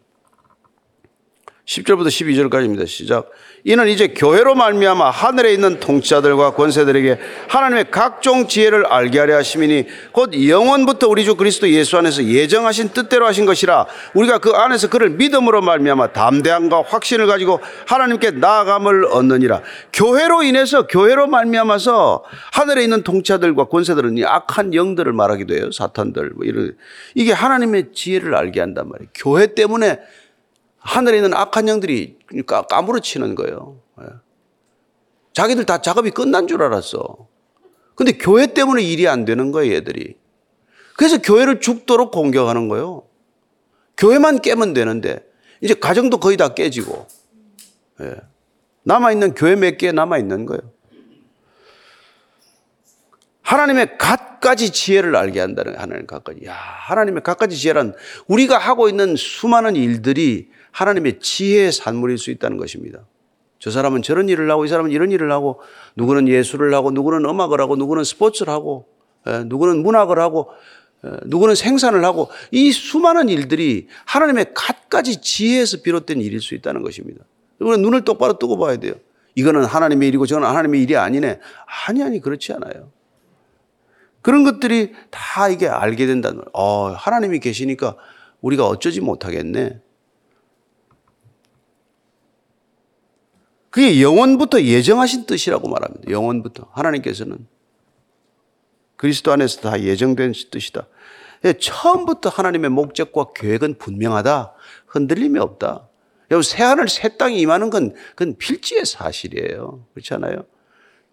10절부터 1.71 2.09
12절까지입니다. 2.09 2.85
시작. 2.85 3.31
이는 3.63 3.87
이제 3.87 4.09
교회로 4.09 4.57
말미암아 4.57 5.11
하늘에 5.11 5.53
있는 5.53 5.79
통치자들과 5.79 6.55
권세들에게 6.55 7.19
하나님의 7.49 7.93
각종 7.93 8.49
지혜를 8.49 8.87
알게 8.87 9.21
하려 9.21 9.37
하심이니 9.37 9.87
곧 10.11 10.33
영원부터 10.49 11.07
우리 11.07 11.25
주 11.25 11.37
그리스도 11.37 11.69
예수 11.69 11.97
안에서 11.97 12.25
예정하신 12.25 12.89
뜻대로 12.89 13.27
하신 13.27 13.47
것이라 13.47 13.87
우리가 14.15 14.39
그 14.39 14.51
안에서 14.51 14.89
그를 14.89 15.11
믿음으로 15.11 15.61
말미암아 15.61 16.13
담대함과 16.13 16.83
확신을 16.89 17.29
가지고 17.29 17.61
하나님께 17.87 18.33
나아감을 18.33 19.05
얻느니라. 19.05 19.63
교회로 19.93 20.43
인해서 20.43 20.89
교회로 20.89 21.29
말미암아서 21.29 22.25
하늘에 22.53 22.83
있는 22.83 23.05
통치자들과 23.05 23.67
권세들은 23.67 24.19
이 24.19 24.25
악한 24.25 24.75
영들을 24.75 25.13
말하기도 25.13 25.55
해요. 25.55 25.71
사탄들 25.71 26.31
뭐 26.31 26.45
이런 26.47 26.75
이게 27.15 27.33
하나님의 27.33 27.93
지혜를 27.95 28.35
알게 28.35 28.59
한단 28.59 28.89
말이에요. 28.89 29.09
교회 29.15 29.55
때문에 29.55 30.01
하늘에 30.81 31.19
있는 31.19 31.35
악한 31.35 31.69
영들이 31.69 32.19
까무러치는 32.69 33.35
거예요. 33.35 33.81
예. 34.03 34.07
자기들 35.33 35.65
다 35.67 35.81
작업이 35.81 36.11
끝난 36.11 36.49
줄 36.49 36.63
알았어. 36.63 37.29
근데 37.95 38.13
교회 38.13 38.49
때문에 38.49 38.83
일이 38.83 39.07
안 39.07 39.25
되는 39.25 39.53
거예요, 39.53 39.75
얘들이. 39.75 40.17
그래서 40.97 41.19
교회를 41.21 41.61
죽도록 41.61 42.11
공격하는 42.11 42.69
거예요. 42.69 43.07
교회만 43.97 44.41
깨면 44.41 44.73
되는데, 44.73 45.25
이제 45.61 45.75
가정도 45.75 46.19
거의 46.19 46.37
다 46.37 46.55
깨지고, 46.55 47.07
예. 48.01 48.17
남아있는 48.83 49.35
교회 49.35 49.57
몇 49.57 49.77
개 49.77 49.93
남아있는 49.93 50.47
거예요. 50.47 50.63
하나님의 53.43 53.99
갖가지 53.99 54.71
지혜를 54.71 55.17
알게 55.17 55.41
한다는 55.41 55.77
하나님 55.77 56.07
갖가지. 56.07 56.47
야, 56.47 56.55
하나님의 56.55 57.23
갖가지 57.23 57.57
지혜란 57.57 57.95
우리가 58.29 58.57
하고 58.59 58.89
있는 58.89 59.17
수많은 59.17 59.77
일들이 59.77 60.51
하나님의 60.73 61.21
지혜의 61.21 61.73
산물일 61.73 62.19
수 62.19 62.31
있다는 62.31 62.57
것입니다. 62.57 63.01
저 63.59 63.71
사람은 63.71 64.03
저런 64.03 64.29
일을 64.29 64.51
하고 64.51 64.65
이 64.65 64.69
사람은 64.69 64.91
이런 64.91 65.13
일을 65.13 65.31
하고 65.31 65.61
누구는 65.97 66.29
예술을 66.29 66.73
하고 66.75 66.91
누구는 66.91 67.29
음악을 67.29 67.61
하고 67.61 67.77
누구는 67.77 68.05
스포츠를 68.05 68.53
하고 68.53 68.87
예, 69.27 69.45
누구는 69.45 69.83
문학을 69.83 70.19
하고 70.19 70.49
예, 71.05 71.11
누구는 71.27 71.55
생산을 71.55 72.05
하고 72.05 72.31
이 72.51 72.73
수많은 72.73 73.29
일들이 73.29 73.89
하나님의 74.07 74.53
갖가지 74.55 75.21
지혜에서 75.21 75.83
비롯된 75.83 76.21
일일 76.23 76.41
수 76.41 76.55
있다는 76.55 76.83
것입니다. 76.83 77.23
우리는 77.59 77.83
눈을 77.83 78.05
똑바로 78.05 78.39
뜨고 78.39 78.59
봐야 78.59 78.77
돼요. 78.77 78.95
이거는 79.35 79.65
하나님의 79.65 80.09
일이고 80.09 80.27
저건 80.27 80.49
하나님의 80.49 80.83
일이 80.83 80.97
아니네. 80.97 81.39
아니 81.87 82.03
아니 82.03 82.21
그렇지 82.21 82.53
않아요. 82.55 82.91
그런 84.23 84.45
것들이 84.45 84.93
다 85.11 85.49
이게 85.49 85.69
알게 85.69 86.07
된다는 86.07 86.39
거예요. 86.39 86.51
어, 86.53 86.89
하나님이 86.93 87.41
계시니까 87.41 87.97
우리가 88.41 88.67
어쩌지 88.67 89.01
못하겠네. 89.01 89.81
그게 93.81 94.03
영원부터 94.03 94.61
예정하신 94.61 95.25
뜻이라고 95.25 95.67
말합니다. 95.67 96.11
영원부터. 96.11 96.69
하나님께서는 96.73 97.47
그리스도 98.97 99.33
안에서 99.33 99.63
다 99.63 99.81
예정된 99.81 100.35
뜻이다. 100.51 100.87
예, 101.47 101.55
처음부터 101.55 102.29
하나님의 102.29 102.69
목적과 102.69 103.33
계획은 103.35 103.79
분명하다. 103.79 104.53
흔들림이 104.85 105.39
없다. 105.39 105.89
여러분, 106.31 106.43
새하늘, 106.43 106.91
새 106.91 107.17
땅이 107.17 107.41
임하는 107.41 107.71
건 107.71 107.95
그건 108.15 108.37
필지의 108.37 108.85
사실이에요. 108.85 109.87
그렇지 109.95 110.13
않아요? 110.13 110.45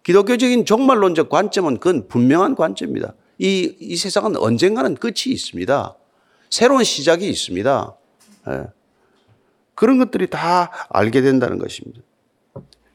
기독교적인 0.02 0.66
종말론적 0.66 1.30
관점은 1.30 1.78
그건 1.78 2.06
분명한 2.06 2.54
관점입니다. 2.54 3.14
이, 3.38 3.76
이 3.80 3.96
세상은 3.96 4.36
언젠가는 4.36 4.94
끝이 4.96 5.28
있습니다. 5.28 5.96
새로운 6.50 6.84
시작이 6.84 7.26
있습니다. 7.30 7.96
예. 8.48 8.66
그런 9.74 9.96
것들이 9.96 10.26
다 10.26 10.70
알게 10.90 11.22
된다는 11.22 11.56
것입니다. 11.58 12.02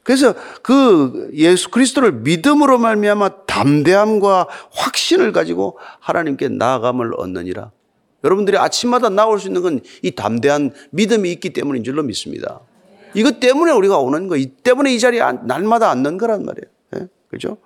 그래서 0.04 0.34
그 0.62 1.30
예수 1.34 1.70
그리스도를 1.72 2.12
믿음으로 2.12 2.78
말미암아 2.78 3.46
담대함과 3.46 4.48
확신을 4.74 5.32
가지고 5.32 5.78
하나님께 6.00 6.50
나아감을 6.50 7.14
얻느니라. 7.18 7.72
여러분들이 8.24 8.58
아침마다 8.58 9.10
나올 9.10 9.40
수 9.40 9.48
있는 9.48 9.62
건 9.62 9.80
이 10.02 10.12
담대한 10.12 10.72
믿음이 10.92 11.32
있기 11.34 11.52
때문인 11.52 11.84
줄로 11.84 12.04
믿습니다. 12.04 12.60
이것 13.14 13.40
때문에 13.40 13.72
우리가 13.72 13.98
오는 14.00 14.28
거, 14.28 14.36
이 14.38 14.48
때문에 14.48 14.94
이 14.94 15.00
자리에 15.00 15.22
날마다 15.44 15.90
앉는 15.92 16.18
거란 16.18 16.46
말이에요. 16.46 16.66
네? 16.92 17.08
그죠? 17.30 17.58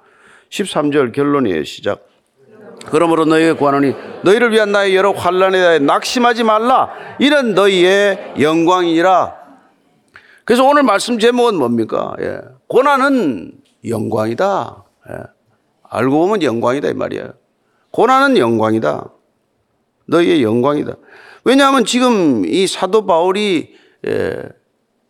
13절 0.50 1.14
결론이에요. 1.14 1.64
시작. 1.64 2.06
그러므로 2.92 3.26
너희에게 3.26 3.54
구하노니 3.54 3.96
너희를 4.24 4.52
위한 4.52 4.72
나의 4.72 4.96
여러 4.96 5.12
환란에 5.12 5.58
대해 5.60 5.80
낙심하지 5.80 6.44
말라 6.44 6.90
이런 7.20 7.54
너희의 7.56 8.34
영광이라 8.40 9.36
그래서 10.48 10.64
오늘 10.64 10.82
말씀 10.84 11.20
제목은 11.20 11.56
뭡니까? 11.58 12.16
예. 12.22 12.40
고난은 12.68 13.52
영광이다. 13.86 14.86
예. 15.10 15.16
알고 15.84 16.20
보면 16.20 16.42
영광이다 16.42 16.88
이 16.88 16.94
말이에요. 16.94 17.34
고난은 17.92 18.38
영광이다. 18.38 19.12
너희의 20.06 20.44
영광이다. 20.44 20.96
왜냐하면 21.44 21.84
지금 21.84 22.46
이 22.46 22.66
사도 22.66 23.06
바울이 23.06 23.76
예, 24.08 24.42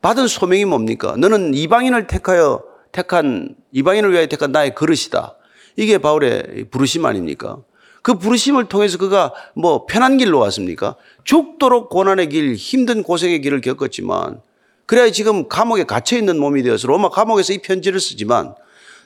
받은 0.01 0.25
소명이 0.25 0.65
뭡니까? 0.65 1.15
너는 1.15 1.53
이방인을 1.53 2.07
택하여 2.07 2.63
택한 2.91 3.55
이방인을 3.73 4.13
위하여 4.13 4.25
택한 4.25 4.51
나의 4.51 4.73
그릇이다. 4.73 5.35
이게 5.75 5.99
바울의 5.99 6.65
부르심 6.71 7.05
아닙니까? 7.05 7.59
그 8.01 8.15
부르심을 8.17 8.69
통해서 8.69 8.97
그가 8.97 9.35
뭐 9.53 9.85
편한 9.85 10.17
길로 10.17 10.39
왔습니까? 10.39 10.95
죽도록 11.25 11.89
고난의 11.89 12.29
길, 12.29 12.55
힘든 12.55 13.03
고생의 13.03 13.41
길을 13.41 13.61
겪었지만 13.61 14.41
그래야 14.87 15.11
지금 15.11 15.47
감옥에 15.47 15.83
갇혀 15.83 16.17
있는 16.17 16.39
몸이 16.39 16.63
되어서 16.63 16.87
로마 16.87 17.09
감옥에서 17.09 17.53
이 17.53 17.59
편지를 17.59 17.99
쓰지만 17.99 18.55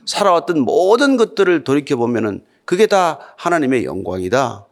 살아왔던 0.06 0.62
모든 0.62 1.18
것들을 1.18 1.64
돌이켜 1.64 1.98
보면은 1.98 2.46
그게 2.66 2.86
다 2.86 3.20
하나님의 3.38 3.84
영광이다. 3.84 4.68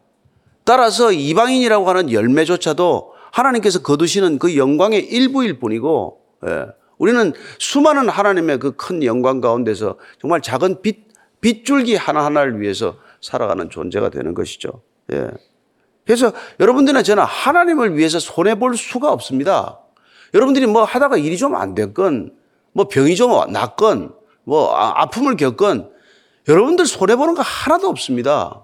따라서 0.63 1.12
이방인이라고 1.12 1.89
하는 1.89 2.12
열매조차도 2.12 3.13
하나님께서 3.32 3.82
거두시는 3.82 4.38
그 4.38 4.56
영광의 4.56 5.04
일부일 5.04 5.60
뿐이고, 5.60 6.22
예. 6.45 6.67
우리는 7.00 7.34
수많은 7.58 8.08
하나님의 8.08 8.60
그 8.60 8.76
큰 8.76 9.04
영광 9.04 9.41
가운데서 9.41 9.98
정말 10.22 10.41
작은 10.41 10.82
빛, 10.84 11.08
빗줄기 11.41 11.95
하나하나를 11.95 12.62
위해서 12.62 12.98
살아가는 13.22 13.69
존재가 13.69 14.10
되는 14.10 14.36
것이죠. 14.36 14.82
예. 15.12 15.28
그래서 16.06 16.34
여러분들이나 16.60 17.02
저는 17.02 17.24
하나님을 17.24 17.98
위해서 17.98 18.19
손해볼 18.19 18.78
수가 18.78 19.12
없습니다. 19.12 19.80
여러분들이 20.34 20.65
뭐 20.68 20.84
하다가 20.84 21.18
일이 21.18 21.38
좀 21.38 21.56
안 21.56 21.76
됐건, 21.76 22.32
뭐 22.74 22.88
병이 22.88 23.15
좀 23.15 23.32
났건, 23.52 24.13
뭐 24.44 24.74
아- 24.76 25.02
아픔을 25.04 25.36
겪건, 25.38 25.92
여러분들 26.48 26.86
손해보는 26.86 27.36
거 27.36 27.42
하나도 27.42 27.88
없습니다. 27.89 28.63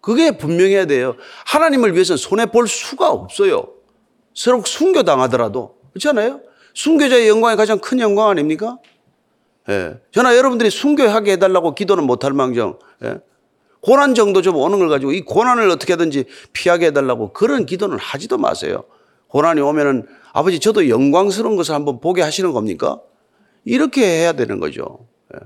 그게 0.00 0.36
분명해야 0.36 0.86
돼요. 0.86 1.16
하나님을 1.46 1.94
위해서는 1.94 2.16
손해볼 2.16 2.68
수가 2.68 3.10
없어요. 3.10 3.68
서로 4.34 4.62
순교당하더라도. 4.64 5.76
그렇지 5.92 6.08
않아요? 6.10 6.40
순교자의 6.74 7.28
영광이 7.28 7.56
가장 7.56 7.78
큰 7.78 7.98
영광 8.00 8.28
아닙니까? 8.28 8.78
예. 9.68 9.96
저나 10.12 10.36
여러분들이 10.36 10.70
순교하게 10.70 11.32
해달라고 11.32 11.74
기도는 11.74 12.04
못할 12.04 12.32
망정, 12.32 12.78
예. 13.02 13.18
고난 13.80 14.14
정도 14.14 14.42
좀 14.42 14.56
오는 14.56 14.78
걸 14.78 14.88
가지고 14.88 15.12
이 15.12 15.22
고난을 15.22 15.68
어떻게든지 15.70 16.24
피하게 16.52 16.86
해달라고 16.86 17.32
그런 17.32 17.66
기도는 17.66 17.98
하지도 17.98 18.36
마세요. 18.38 18.84
고난이 19.36 19.60
오면은 19.60 20.06
아버지 20.32 20.58
저도 20.60 20.88
영광스러운 20.88 21.56
것을 21.56 21.74
한번 21.74 22.00
보게 22.00 22.22
하시는 22.22 22.52
겁니까? 22.52 23.02
이렇게 23.66 24.02
해야 24.02 24.32
되는 24.32 24.60
거죠. 24.60 25.06
예. 25.34 25.40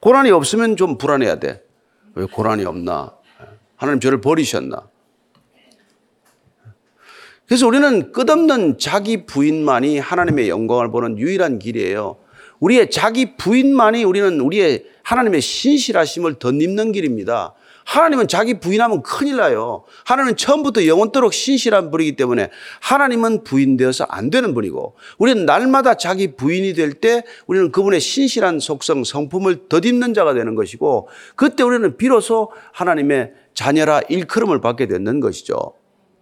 고난이 0.00 0.32
없으면 0.32 0.74
좀 0.74 0.98
불안해야 0.98 1.38
돼. 1.38 1.62
왜 2.16 2.24
고난이 2.24 2.64
없나? 2.64 3.12
예. 3.40 3.46
하나님 3.76 4.00
저를 4.00 4.20
버리셨나? 4.20 4.88
그래서 7.46 7.68
우리는 7.68 8.10
끝없는 8.10 8.78
자기 8.78 9.26
부인만이 9.26 10.00
하나님의 10.00 10.48
영광을 10.48 10.90
보는 10.90 11.16
유일한 11.16 11.60
길이에요. 11.60 12.16
우리의 12.58 12.90
자기 12.90 13.36
부인만이 13.36 14.02
우리는 14.02 14.40
우리의 14.40 14.86
하나님의 15.04 15.40
신실하심을 15.40 16.40
덧입는 16.40 16.90
길입니다. 16.90 17.54
하나님은 17.86 18.26
자기 18.26 18.58
부인하면 18.58 19.02
큰일 19.02 19.36
나요. 19.36 19.84
하나님은 20.04 20.36
처음부터 20.36 20.86
영원토록 20.86 21.32
신실한 21.32 21.90
분이기 21.90 22.16
때문에 22.16 22.50
하나님은 22.80 23.44
부인되어서 23.44 24.06
안 24.08 24.28
되는 24.28 24.54
분이고 24.54 24.96
우리는 25.18 25.46
날마다 25.46 25.94
자기 25.94 26.34
부인이 26.34 26.74
될 26.74 26.96
때 27.00 27.22
우리는 27.46 27.70
그분의 27.72 28.00
신실한 28.00 28.58
속성, 28.58 29.04
성품을 29.04 29.68
덧입는 29.68 30.14
자가 30.14 30.34
되는 30.34 30.54
것이고 30.54 31.08
그때 31.36 31.62
우리는 31.62 31.96
비로소 31.96 32.50
하나님의 32.72 33.32
자녀라 33.54 34.00
일컬음을 34.08 34.60
받게 34.60 34.86
되는 34.86 35.20
것이죠. 35.20 35.74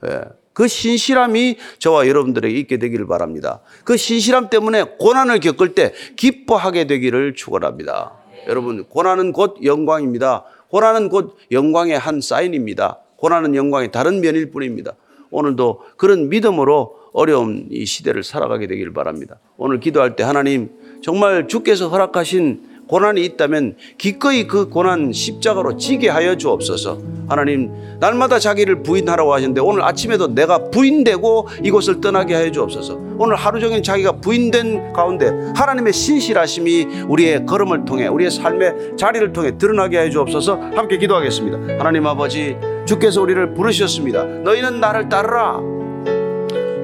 예. 0.06 0.20
그 0.52 0.68
신실함이 0.68 1.56
저와 1.78 2.06
여러분들에게 2.08 2.56
있게 2.60 2.78
되기를 2.78 3.06
바랍니다. 3.06 3.60
그 3.84 3.96
신실함 3.96 4.50
때문에 4.50 4.84
고난을 4.98 5.40
겪을 5.40 5.74
때 5.74 5.92
기뻐하게 6.16 6.86
되기를 6.86 7.34
축원합니다. 7.34 8.12
여러분 8.48 8.84
고난은 8.84 9.32
곧 9.32 9.56
영광입니다. 9.64 10.44
고난은 10.74 11.08
곧 11.08 11.36
영광의 11.52 11.96
한 11.96 12.20
사인입니다. 12.20 12.98
고난은 13.14 13.54
영광의 13.54 13.92
다른 13.92 14.20
면일 14.20 14.50
뿐입니다. 14.50 14.94
오늘도 15.30 15.82
그런 15.96 16.28
믿음으로 16.28 16.96
어려운 17.12 17.68
이 17.70 17.86
시대를 17.86 18.24
살아가게 18.24 18.66
되기를 18.66 18.92
바랍니다. 18.92 19.38
오늘 19.56 19.78
기도할 19.78 20.16
때 20.16 20.24
하나님 20.24 20.70
정말 21.00 21.46
주께서 21.46 21.88
허락하신 21.90 22.73
고난이 22.88 23.24
있다면 23.24 23.76
기꺼이 23.98 24.46
그 24.46 24.68
고난 24.68 25.12
십자가로 25.12 25.76
지게 25.76 26.08
하여 26.08 26.36
주옵소서. 26.36 26.98
하나님 27.28 27.70
날마다 28.00 28.38
자기를 28.38 28.82
부인하라고 28.82 29.32
하시는데 29.32 29.60
오늘 29.60 29.82
아침에도 29.82 30.34
내가 30.34 30.70
부인되고 30.70 31.48
이곳을 31.62 32.00
떠나게 32.00 32.34
하여 32.34 32.50
주옵소서. 32.50 32.98
오늘 33.18 33.36
하루 33.36 33.60
종일 33.60 33.82
자기가 33.82 34.20
부인된 34.20 34.92
가운데 34.92 35.30
하나님의 35.56 35.92
신실하심이 35.92 36.84
우리의 37.08 37.46
걸음을 37.46 37.84
통해 37.84 38.06
우리의 38.06 38.30
삶의 38.30 38.96
자리를 38.98 39.32
통해 39.32 39.56
드러나게 39.56 39.96
하여 39.96 40.10
주옵소서. 40.10 40.60
함께 40.74 40.98
기도하겠습니다. 40.98 41.78
하나님 41.78 42.06
아버지 42.06 42.56
주께서 42.84 43.22
우리를 43.22 43.54
부르셨습니다. 43.54 44.24
너희는 44.24 44.80
나를 44.80 45.08
따르라. 45.08 45.58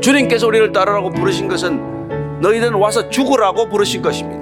주님께서 0.00 0.46
우리를 0.46 0.72
따르라고 0.72 1.10
부르신 1.10 1.46
것은 1.46 2.40
너희는 2.40 2.72
와서 2.74 3.10
죽으라고 3.10 3.68
부르신 3.68 4.00
것입니다. 4.00 4.39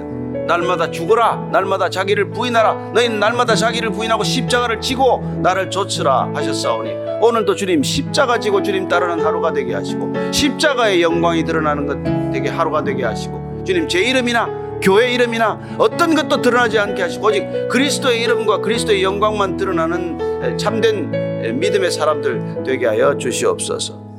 날마다 0.49 0.89
죽어라. 0.89 1.49
날마다 1.51 1.91
자기를 1.91 2.31
부인하라. 2.31 2.91
너희는 2.95 3.19
날마다 3.19 3.53
자기를 3.53 3.91
부인하고 3.91 4.23
십자가를 4.23 4.81
지고 4.81 5.21
나를 5.43 5.69
좇으라 5.69 6.31
하셨사오니 6.33 6.91
오늘도 7.21 7.53
주님 7.53 7.83
십자가 7.83 8.39
지고 8.39 8.63
주님 8.63 8.87
따르는 8.87 9.23
하루가 9.23 9.53
되게 9.53 9.75
하시고 9.75 10.11
십자가의 10.31 11.03
영광이 11.03 11.43
드러나는 11.43 11.85
것 11.85 12.31
되게 12.33 12.49
하루가 12.49 12.83
되게 12.83 13.03
하시고 13.03 13.63
주님 13.63 13.87
제 13.87 13.99
이름이나 14.01 14.79
교회 14.81 15.11
이름이나 15.13 15.75
어떤 15.77 16.15
것도 16.15 16.41
드러나지 16.41 16.79
않게 16.79 16.99
하시고 16.99 17.27
오직 17.27 17.67
그리스도의 17.69 18.23
이름과 18.23 18.61
그리스도의 18.61 19.03
영광만 19.03 19.55
드러나는 19.55 20.57
참된 20.57 21.59
믿음의 21.59 21.91
사람들 21.91 22.63
되게 22.65 22.87
하여 22.87 23.15
주시옵소서. 23.17 24.09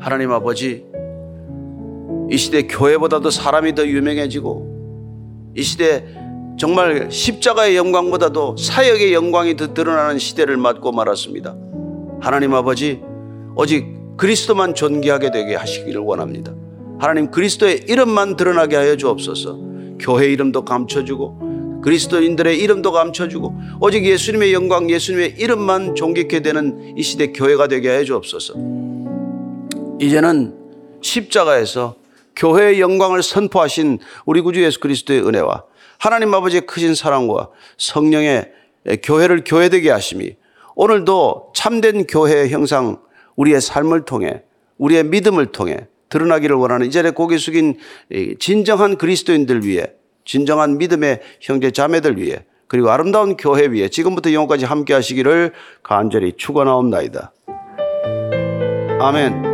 하나님 0.00 0.30
아버지 0.32 0.87
이 2.30 2.36
시대 2.36 2.62
교회보다도 2.62 3.30
사람이 3.30 3.74
더 3.74 3.86
유명해지고 3.86 5.52
이 5.56 5.62
시대 5.62 6.04
정말 6.58 7.08
십자가의 7.10 7.76
영광보다도 7.76 8.56
사역의 8.56 9.14
영광이 9.14 9.56
더 9.56 9.72
드러나는 9.72 10.18
시대를 10.18 10.56
맞고 10.56 10.92
말았습니다. 10.92 11.56
하나님 12.20 12.52
아버지 12.54 13.00
오직 13.56 13.86
그리스도만 14.16 14.74
존귀하게 14.74 15.30
되게 15.30 15.54
하시기를 15.54 16.00
원합니다. 16.00 16.52
하나님 16.98 17.30
그리스도의 17.30 17.84
이름만 17.88 18.36
드러나게 18.36 18.76
하여 18.76 18.96
주옵소서. 18.96 19.58
교회 20.00 20.26
이름도 20.26 20.64
감춰주고 20.64 21.80
그리스도인들의 21.82 22.58
이름도 22.58 22.90
감춰주고 22.90 23.54
오직 23.80 24.04
예수님의 24.04 24.52
영광 24.52 24.90
예수님의 24.90 25.36
이름만 25.38 25.94
존귀케 25.94 26.40
되는 26.40 26.94
이 26.96 27.02
시대 27.02 27.28
교회가 27.28 27.68
되게 27.68 27.88
하여 27.88 28.04
주옵소서. 28.04 28.54
이제는 30.00 30.54
십자가에서 31.00 31.94
교회의 32.38 32.80
영광을 32.80 33.22
선포하신 33.22 33.98
우리 34.24 34.40
구주 34.40 34.62
예수 34.62 34.80
그리스도의 34.80 35.26
은혜와 35.26 35.64
하나님 35.98 36.32
아버지의 36.32 36.62
크신 36.62 36.94
사랑과 36.94 37.50
성령의 37.76 38.52
교회를 39.02 39.42
교회되게 39.44 39.90
하심이 39.90 40.36
오늘도 40.76 41.52
참된 41.54 42.06
교회의 42.06 42.50
형상 42.50 42.98
우리의 43.36 43.60
삶을 43.60 44.04
통해 44.04 44.42
우리의 44.78 45.04
믿음을 45.04 45.46
통해 45.46 45.88
드러나기를 46.08 46.56
원하는 46.56 46.86
이 46.86 46.90
자리에 46.90 47.10
고개 47.10 47.36
숙인 47.36 47.76
진정한 48.38 48.96
그리스도인들 48.96 49.64
위해 49.64 49.92
진정한 50.24 50.78
믿음의 50.78 51.20
형제 51.40 51.72
자매들 51.72 52.18
위해 52.18 52.44
그리고 52.68 52.90
아름다운 52.90 53.36
교회 53.36 53.66
위에 53.66 53.88
지금부터 53.88 54.32
영원까지 54.32 54.64
함께 54.64 54.94
하시기를 54.94 55.52
간절히 55.82 56.34
축원하옵나이다. 56.36 57.32
아멘. 59.00 59.47